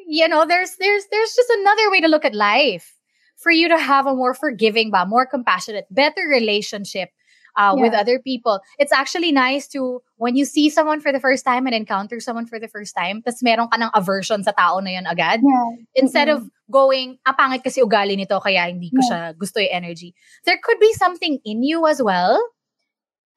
[0.07, 2.93] you know, there's there's there's just another way to look at life
[3.41, 7.09] for you to have a more forgiving, ba, more compassionate, better relationship
[7.57, 7.83] uh, yeah.
[7.83, 8.61] with other people.
[8.79, 12.47] It's actually nice to, when you see someone for the first time and encounter someone
[12.47, 15.41] for the first time, tas meron ka ng aversion sa tao na yun agad.
[15.43, 15.71] Yeah.
[15.97, 16.45] Instead mm-hmm.
[16.45, 19.09] of going, ah, pangit kasi ugali nito, kaya hindi ko yeah.
[19.09, 20.15] siya gusto yung energy.
[20.45, 22.39] There could be something in you as well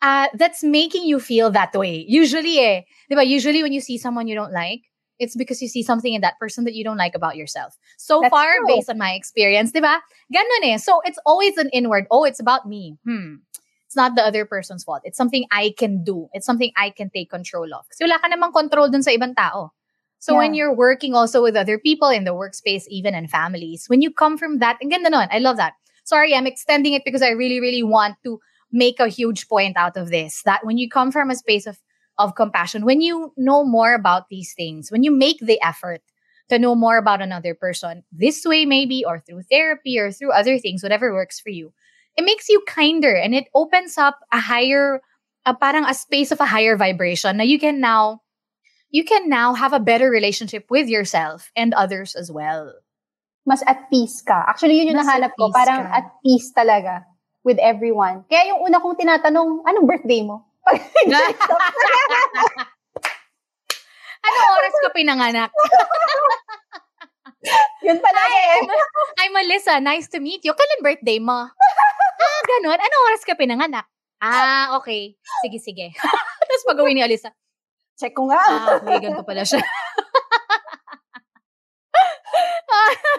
[0.04, 2.06] uh, that's making you feel that way.
[2.08, 3.26] Usually, eh, diba?
[3.26, 4.82] Usually when you see someone you don't like,
[5.18, 7.78] it's because you see something in that person that you don't like about yourself.
[7.98, 8.68] So that's far, true.
[8.68, 10.00] based on my experience, diba?
[10.34, 10.78] Ganun eh.
[10.78, 12.98] So it's always an inward, oh, it's about me.
[13.06, 13.36] Hmm.
[13.88, 15.02] It's not the other person's fault.
[15.06, 16.28] It's something I can do.
[16.34, 17.88] It's something I can take control of.
[17.90, 19.72] Kasi wala ka namang control dun sa ibang tao.
[20.20, 20.40] So yeah.
[20.40, 24.12] when you're working also with other people in the workspace, even in families, when you
[24.12, 25.74] come from that, and ganda nun, I love that.
[26.06, 28.40] Sorry, I'm extending it because I really, really want to
[28.74, 31.78] make a huge point out of this that when you come from a space of
[32.20, 36.02] of compassion, when you know more about these things, when you make the effort
[36.50, 40.60] to know more about another person this way maybe or through therapy or through other
[40.60, 41.72] things whatever works for you
[42.18, 45.02] it makes you kinder and it opens up a higher
[45.46, 48.22] a parang a space of a higher vibration Now you can now
[48.92, 52.76] you can now have a better relationship with yourself and others as well.
[53.44, 54.46] Mas at peace ka.
[54.48, 55.50] Actually, yun yung Mas nahanap ko.
[55.50, 55.98] Parang ka.
[55.98, 57.02] at peace talaga
[57.44, 58.24] with everyone.
[58.32, 60.48] Kaya yung una kong tinatanong, anong birthday mo?
[60.66, 60.80] Pag
[64.24, 65.52] Anong oras ka pinanganak?
[67.84, 68.64] yun talaga Hi, eh.
[69.20, 69.84] I'm, Melissa.
[69.84, 70.56] Nice to meet you.
[70.56, 71.52] Kailan birthday mo?
[71.52, 72.80] ah, ganun.
[72.80, 73.84] Anong oras ka pinanganak?
[74.24, 75.20] Ah, okay.
[75.44, 75.92] Sige, sige.
[76.00, 77.36] Tapos pag uwi ni Alisa,
[78.00, 78.40] Check ko nga.
[78.40, 79.60] ah, okay, ganito pala siya.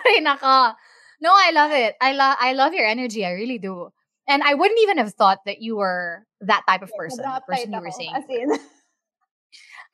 [0.08, 0.72] Ay, nako.
[1.20, 1.94] No, I love it.
[2.00, 3.22] I love I love your energy.
[3.24, 3.92] I really do.
[4.26, 7.24] And I wouldn't even have thought that you were that type of person.
[7.24, 8.14] The person you were saying.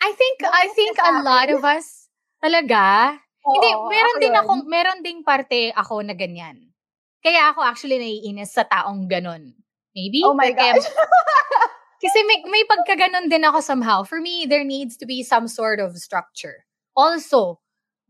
[0.02, 2.08] I think I think a lot of us
[2.40, 3.18] talaga.
[3.40, 4.40] Hindi, oo, meron ako din yun.
[4.44, 6.72] ako, meron ding parte ako na ganyan.
[7.20, 9.52] Kaya ako actually naiinis sa taong ganun.
[9.96, 10.22] Maybe?
[10.24, 10.84] Oh my gosh.
[12.04, 14.04] Kasi may, may pagkaganon din ako somehow.
[14.04, 16.64] For me, there needs to be some sort of structure.
[16.96, 17.60] Also,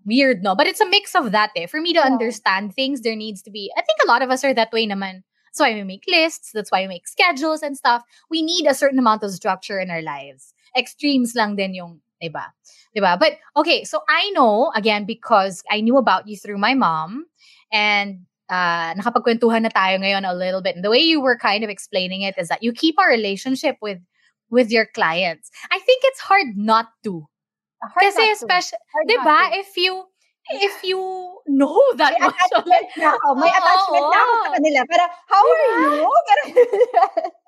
[0.07, 0.55] weird, no?
[0.55, 1.67] But it's a mix of that eh.
[1.67, 2.07] For me to Yeah.
[2.07, 4.87] understand things, there needs to be, I think a lot of us are that way
[4.87, 5.27] naman.
[5.51, 6.53] That's why we make lists.
[6.55, 8.05] That's why we make schedules and stuff.
[8.31, 10.55] We need a certain amount of structure in our lives.
[10.79, 12.55] Extremes lang din yung iba.
[12.95, 13.19] Diba?
[13.19, 17.27] But okay, so I know, again, because I knew about you through my mom
[17.73, 20.75] and uh, nakapagkwentuhan na tayo ngayon a little bit.
[20.75, 23.79] And the way you were kind of explaining it is that you keep a relationship
[23.83, 23.99] with
[24.51, 25.51] with your clients.
[25.71, 27.27] I think it's hard not to.
[27.83, 28.35] Hard Kasi not to.
[28.35, 29.59] especially, di not ba, to.
[29.63, 30.10] if you
[30.59, 30.99] if you
[31.47, 33.29] know that May much of attachment na ako.
[33.39, 34.79] May attachment na ako sa kanila.
[34.91, 36.11] Parang, how are you?
[36.27, 36.49] Parang,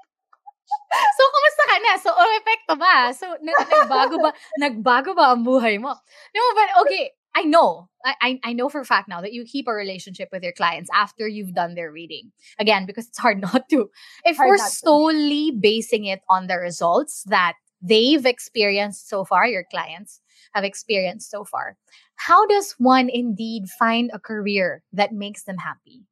[0.93, 1.93] So, kumusta ka na?
[2.01, 3.13] So, oh, epekto ba?
[3.17, 4.31] So, na- nagbago ba?
[4.61, 5.93] Nagbago ba ang buhay mo?
[6.33, 7.89] No, but okay, I know.
[8.05, 10.91] I, I know for a fact now that you keep a relationship with your clients
[10.93, 12.33] after you've done their reading.
[12.59, 13.89] Again, because it's hard not to.
[14.25, 14.77] If Hard we're not to.
[14.85, 20.21] solely basing it on the results that they've experienced so far, your clients
[20.55, 21.77] have experienced so far,
[22.17, 26.05] how does one indeed find a career that makes them happy?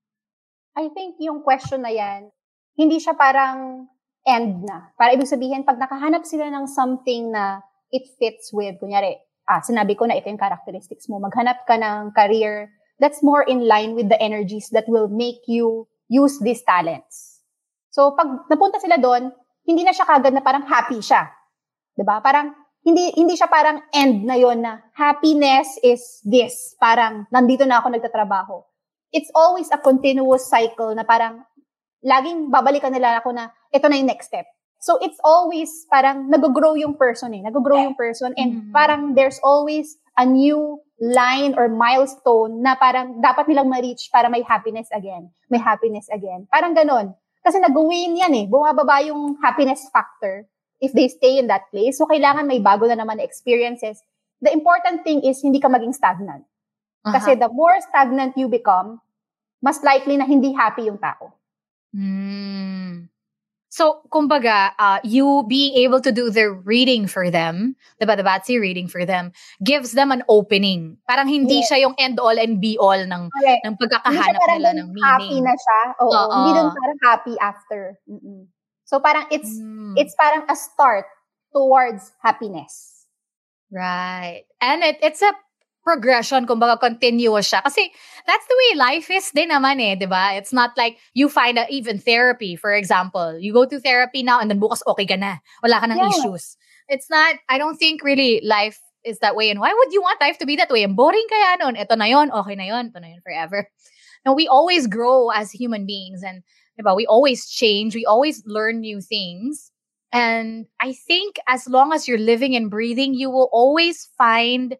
[0.77, 2.31] I think yung question na yan,
[2.79, 3.89] hindi siya parang
[4.25, 4.93] end na.
[4.97, 7.61] Para ibig sabihin, pag nakahanap sila ng something na
[7.91, 9.19] it fits with, kunyari,
[9.51, 12.71] ah, sinabi ko na ito yung characteristics mo, maghanap ka ng career
[13.01, 17.41] that's more in line with the energies that will make you use these talents.
[17.91, 19.33] So, pag napunta sila doon,
[19.65, 21.33] hindi na siya kagad na parang happy siya.
[22.05, 22.21] ba?
[22.23, 26.75] Parang, hindi hindi siya parang end na yon na happiness is this.
[26.81, 28.65] Parang, nandito na ako nagtatrabaho.
[29.13, 31.45] It's always a continuous cycle na parang,
[32.01, 34.49] laging babalikan nila ako na, ito na yung next step.
[34.81, 37.45] So, it's always parang nag-grow yung person eh.
[37.45, 38.73] Nag-grow yung person and Mhm.
[38.73, 44.41] parang there's always a new line or milestone na parang dapat nilang ma-reach para may
[44.41, 45.29] happiness again.
[45.53, 46.49] May happiness again.
[46.49, 47.13] Parang ganon.
[47.45, 48.45] Kasi nag-win yan eh.
[48.49, 50.49] Bumababa yung happiness factor
[50.81, 52.01] if they stay in that place.
[52.01, 54.01] So, kailangan may bago na naman na experiences.
[54.41, 56.45] The important thing is hindi ka maging stagnant.
[57.01, 59.01] Kasi the more stagnant you become,
[59.65, 61.33] mas likely na hindi happy yung tao.
[61.97, 63.09] Mm.
[63.71, 68.59] So, kumbaga, uh, you being able to do the reading for them, diba, the Batsy
[68.59, 69.31] reading for them,
[69.63, 70.99] gives them an opening.
[71.07, 71.71] Parang hindi Yes.
[71.71, 73.63] siya yung end-all and be-all ng, Correct.
[73.65, 75.47] ng pagkakahanap nila ng happy meaning.
[75.47, 75.81] na siya.
[76.03, 76.11] Oo.
[76.11, 76.33] Oo.
[76.35, 77.81] Hindi dun parang happy after.
[78.11, 78.51] Mm-mm.
[78.91, 79.95] So, parang it's, Mm.
[79.95, 81.07] it's parang a start
[81.55, 83.07] towards happiness.
[83.71, 84.51] Right.
[84.59, 85.31] And it, it's a
[85.87, 87.63] progression, kumbaga continuous siya.
[87.63, 87.87] Kasi
[88.27, 90.35] that's the way life is din naman eh, di ba?
[90.35, 93.39] It's not like you find a, even therapy, for example.
[93.39, 95.39] You go to therapy now and then bukas okay ka na.
[95.63, 96.11] Wala ka ng Yeah.
[96.11, 96.59] issues.
[96.91, 99.49] It's not, I don't think really life is that way.
[99.55, 100.85] And why would you want life to be that way?
[100.91, 101.79] Boring kaya nun.
[101.79, 103.71] Ito na yon, okay na yon, ito na yon forever.
[104.27, 106.43] No, we always grow as human beings and
[106.81, 109.71] diba, we always change, we always learn new things.
[110.13, 114.77] And I think as long as you're living and breathing, you will always find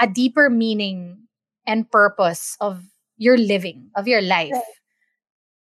[0.00, 1.28] a deeper meaning
[1.66, 2.82] and purpose of
[3.16, 4.52] your living, of your life.
[4.52, 4.62] Right.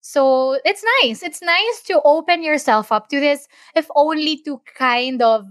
[0.02, 1.24] So it's nice.
[1.24, 5.46] It's nice to open yourself up to this, if only to kind of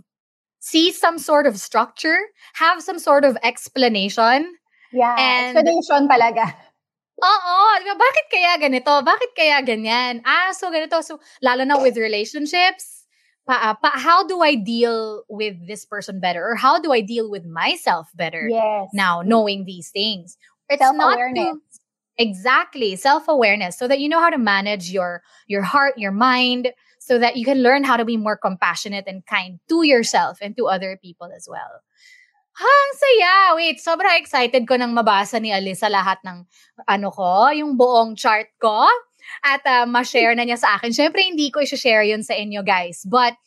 [0.60, 2.18] see some sort of structure,
[2.54, 4.54] have some sort of explanation.
[4.92, 5.16] Yeah.
[5.18, 6.54] And- explanation talaga.
[7.18, 7.58] Oo?
[7.98, 8.92] Bakit kaya ganito?
[9.02, 10.22] Bakit kaya ganyan?
[10.22, 11.02] Ah, so ganito.
[11.02, 13.10] So, lalo na with relationships,
[13.42, 16.46] pa, pa, how do I deal with this person better?
[16.46, 18.94] Or how do I deal with myself better Yes.
[18.94, 20.38] now, knowing these things?
[20.70, 21.58] It's not Self-awareness.
[21.58, 21.60] to,
[22.22, 26.70] exactly self-awareness, so that you know how to manage your your heart, your mind,
[27.02, 30.54] so that you can learn how to be more compassionate and kind to yourself and
[30.58, 31.82] to other people as well.
[32.58, 33.32] Ha, ang saya.
[33.54, 36.42] Wait, sobrang excited ko nang mabasa ni Alisa lahat ng
[36.90, 38.82] ano ko, yung buong chart ko.
[39.46, 40.90] At uh, ma-share na niya sa akin.
[40.90, 43.06] Siyempre, hindi ko i-share yun sa inyo, guys.
[43.06, 43.38] But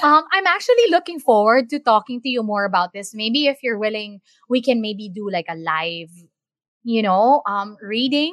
[0.00, 3.12] um, I'm actually looking forward to talking to you more about this.
[3.12, 6.08] Maybe if you're willing, we can maybe do like a live,
[6.88, 8.32] you know, um, reading,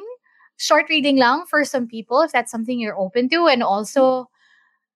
[0.56, 3.52] short reading lang for some people if that's something you're open to.
[3.52, 4.32] And also,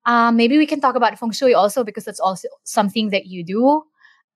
[0.07, 3.45] um, maybe we can talk about feng shui also because that's also something that you
[3.45, 3.85] do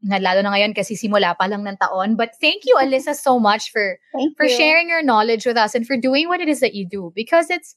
[0.04, 2.16] lalo na ngayon kasi simula pa lang ng taon.
[2.16, 4.56] But thank you, Alyssa, so much for Thank for you.
[4.56, 7.48] sharing your knowledge with us and for doing what it is that you do because
[7.48, 7.76] it's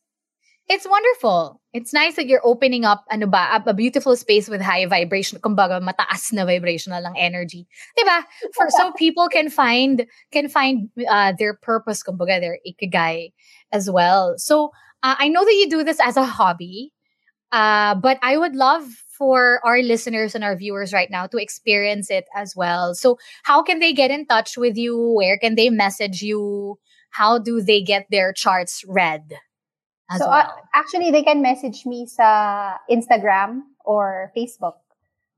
[0.67, 1.61] it's wonderful.
[1.71, 5.39] It's nice that you're opening up ano ba, a, a beautiful space with high vibration,
[5.39, 7.63] kumbaga mataas na vibrational lang energy.
[7.95, 8.27] 'Di ba?
[8.51, 13.31] For so people can find can find uh, their purpose, kumbaga their ikigai
[13.71, 14.35] as well.
[14.35, 16.91] So, uh, I know that you do this as a hobby.
[17.51, 18.83] Uh, but I would love
[19.17, 22.93] for our listeners and our viewers right now to experience it as well.
[22.93, 24.97] So, how can they get in touch with you?
[24.97, 26.77] Where can they message you?
[27.09, 29.33] How do they get their charts read
[30.11, 30.39] as so, well?
[30.39, 34.75] uh, actually, they can message me sa Instagram or Facebook.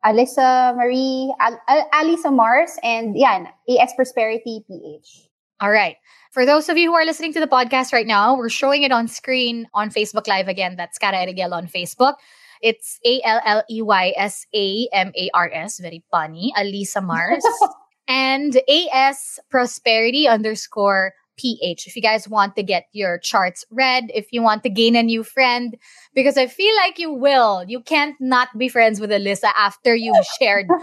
[0.05, 5.27] Alyssa Marie, Al- Al- Alisa Mars, and yan, AS Prosperity PH.
[5.61, 5.97] All right.
[6.31, 8.93] For those of you who are listening to the podcast right now, we're showing it
[8.93, 10.77] on screen on Facebook Live again.
[10.77, 12.15] That's Cara Erigel on Facebook.
[12.61, 15.79] It's A L L E Y S A M A R S.
[15.79, 16.53] Very funny.
[16.57, 17.43] Alisa Mars.
[18.07, 21.87] and AS Prosperity underscore PH.
[21.87, 25.03] If you guys want to get your charts read, if you want to gain a
[25.03, 25.77] new friend,
[26.13, 27.63] because I feel like you will.
[27.67, 30.67] You can't not be friends with Alyssa after you've shared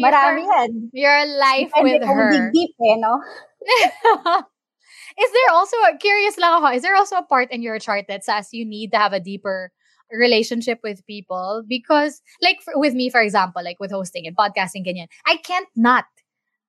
[0.00, 0.90] Marami your, yan.
[0.92, 2.50] your life Depende with her.
[2.52, 3.20] dig-deep eh, no?
[5.18, 8.24] Is there also curious lang ako, is there also a part in your chart that
[8.24, 9.72] says you need to have a deeper
[10.10, 11.64] relationship with people?
[11.66, 15.68] Because like for, with me for example like with hosting and podcasting ganyan I can't
[15.76, 16.04] not.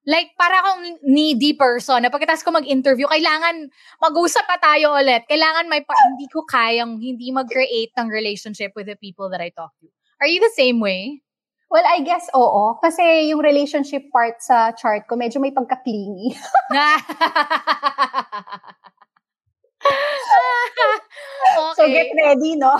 [0.05, 3.71] Like para akong needy person na pagkatapos ko mag-interview kailangan
[4.03, 5.23] mag-usap pa tayo ulit.
[5.31, 9.55] Kailangan may pa- hindi ko kayang hindi mag-create ng relationship with the people that I
[9.55, 9.87] talk to.
[10.19, 11.23] Are you the same way
[11.73, 12.77] Well, I guess oo.
[12.77, 16.37] Kasi yung relationship part sa chart ko, medyo may pagka-clingy.
[16.69, 17.01] okay.
[21.75, 22.71] So, get ready, no?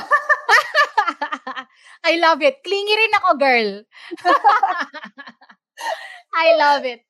[2.06, 2.64] I love it.
[2.64, 3.84] Clingy rin ako, girl.
[6.36, 7.02] I love it.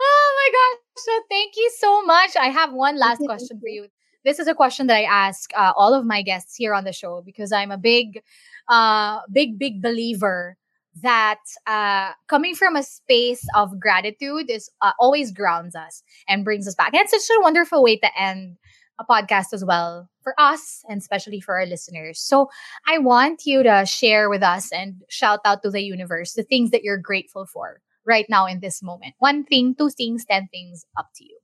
[0.00, 0.78] Oh my gosh.
[0.96, 2.36] So thank you so much.
[2.38, 3.88] I have one last question for you.
[4.24, 6.92] This is a question that I ask uh, all of my guests here on the
[6.92, 8.22] show because I'm a big,
[8.68, 10.56] uh, big, big believer
[11.02, 16.66] that uh, coming from a space of gratitude is uh, always grounds us and brings
[16.66, 16.94] us back.
[16.94, 18.56] And it's such a wonderful way to end
[18.98, 22.20] a podcast as well for us and especially for our listeners.
[22.20, 22.50] So
[22.86, 26.70] I want you to share with us and shout out to the universe the things
[26.70, 29.14] that you're grateful for right now in this moment.
[29.18, 31.38] One thing, two things, ten things, up to you.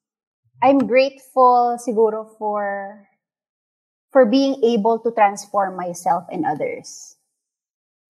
[0.63, 3.09] I'm grateful siguro for
[4.13, 7.17] for being able to transform myself and others.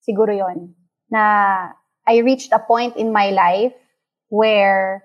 [0.07, 0.75] Siguro yon
[1.09, 1.71] na
[2.07, 3.73] I reached a point in my life
[4.29, 5.03] where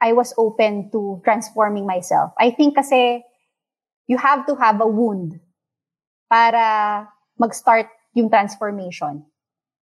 [0.00, 2.32] I was open to transforming myself.
[2.38, 3.24] I think kasi
[4.06, 5.40] you have to have a wound
[6.28, 7.08] para
[7.38, 9.24] mag-start yung transformation.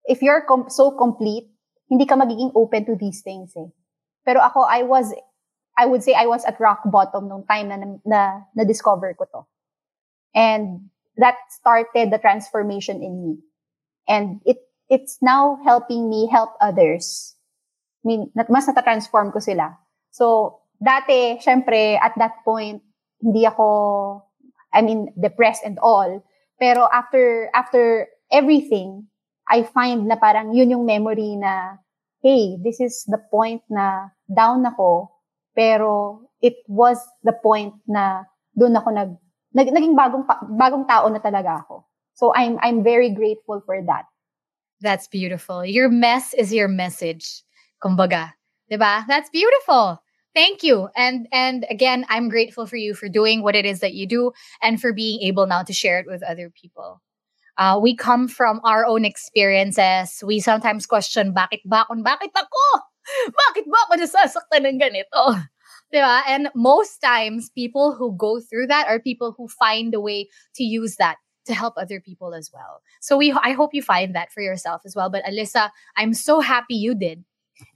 [0.05, 1.49] If you're com- so complete,
[1.89, 3.69] hindi ka magiging open to these things eh.
[4.25, 5.13] Pero ako, I was,
[5.77, 9.41] I would say I was at rock bottom nung time na, na, na-discover ko to.
[10.35, 13.33] And that started the transformation in me.
[14.09, 14.59] And it,
[14.89, 17.37] it's now helping me help others.
[18.05, 19.79] I mean, mas nata-transform ko sila.
[20.11, 22.83] So, dati, syempre, at that point,
[23.23, 23.67] hindi ako,
[24.75, 26.23] I mean, depressed and all.
[26.59, 29.07] Pero after, after everything,
[29.47, 31.79] I find na parang yun yung memory na,
[32.23, 35.11] hey, this is the point na down ako,
[35.55, 38.27] pero it was the point na
[38.59, 39.11] doon ako nag,
[39.55, 40.27] nag naging bagong,
[40.59, 41.87] bagong tao na talaga ako.
[42.15, 44.07] So I'm, I'm very grateful for that.
[44.83, 45.65] That's beautiful.
[45.65, 47.43] Your mess is your message.
[47.83, 48.35] Kumbaga.
[48.71, 49.07] Diba?
[49.07, 50.03] That's beautiful.
[50.35, 50.89] Thank you.
[50.97, 54.33] And and again, I'm grateful for you for doing what it is that you do
[54.61, 57.01] and for being able now to share it with other people.
[57.59, 60.25] Uh, we come from our own experiences.
[60.25, 62.01] We sometimes question, bakit ba ako?
[62.01, 62.65] Bakit ako?
[63.45, 65.37] Bakit ba ako nasasaktan ng ganito?
[65.93, 66.25] Diba?
[66.25, 70.65] And most times, people who go through that are people who find a way to
[70.65, 72.83] use that to help other people as well.
[73.01, 75.11] So we, I hope you find that for yourself as well.
[75.11, 77.25] But Alyssa, I'm so happy you did.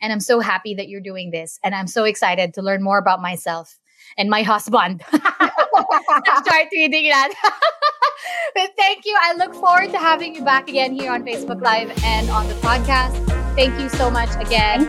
[0.00, 1.60] And I'm so happy that you're doing this.
[1.62, 3.78] And I'm so excited to learn more about myself
[4.18, 5.04] and my husband.
[5.12, 7.32] Start reading that.
[8.54, 9.16] but thank you.
[9.20, 12.54] I look forward to having you back again here on Facebook Live and on the
[12.54, 13.14] podcast.
[13.54, 14.86] Thank you so much again.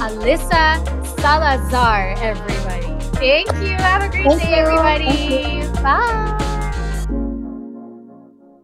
[0.00, 0.84] Alyssa
[1.20, 2.86] Salazar, everybody.
[3.16, 3.76] Thank you.
[3.76, 4.56] Have a great Thank day, you.
[4.56, 5.82] everybody.
[5.82, 6.39] Bye.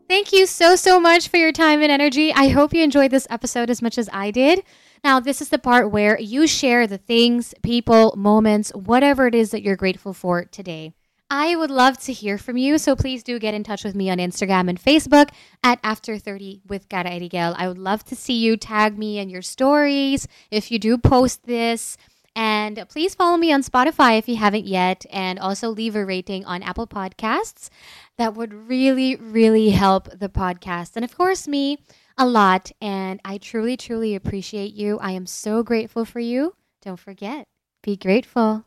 [0.09, 2.33] Thank you so, so much for your time and energy.
[2.33, 4.63] I hope you enjoyed this episode as much as I did.
[5.03, 9.51] Now, this is the part where you share the things, people, moments, whatever it is
[9.51, 10.93] that you're grateful for today.
[11.29, 14.09] I would love to hear from you, so please do get in touch with me
[14.09, 15.31] on Instagram and Facebook
[15.65, 17.57] at After 30 with Cara Erigel.
[17.59, 21.47] I would love to see you tag me in your stories if you do post
[21.47, 21.97] this.
[22.37, 26.45] And please follow me on Spotify if you haven't yet, and also leave a rating
[26.45, 27.71] on Apple Podcasts.
[28.19, 30.93] That would really, really help the podcast.
[30.97, 31.79] And of course, me
[32.19, 32.71] a lot.
[32.81, 34.99] And I truly, truly appreciate you.
[34.99, 36.55] I am so grateful for you.
[36.83, 37.49] Don't forget,
[37.83, 38.67] be grateful.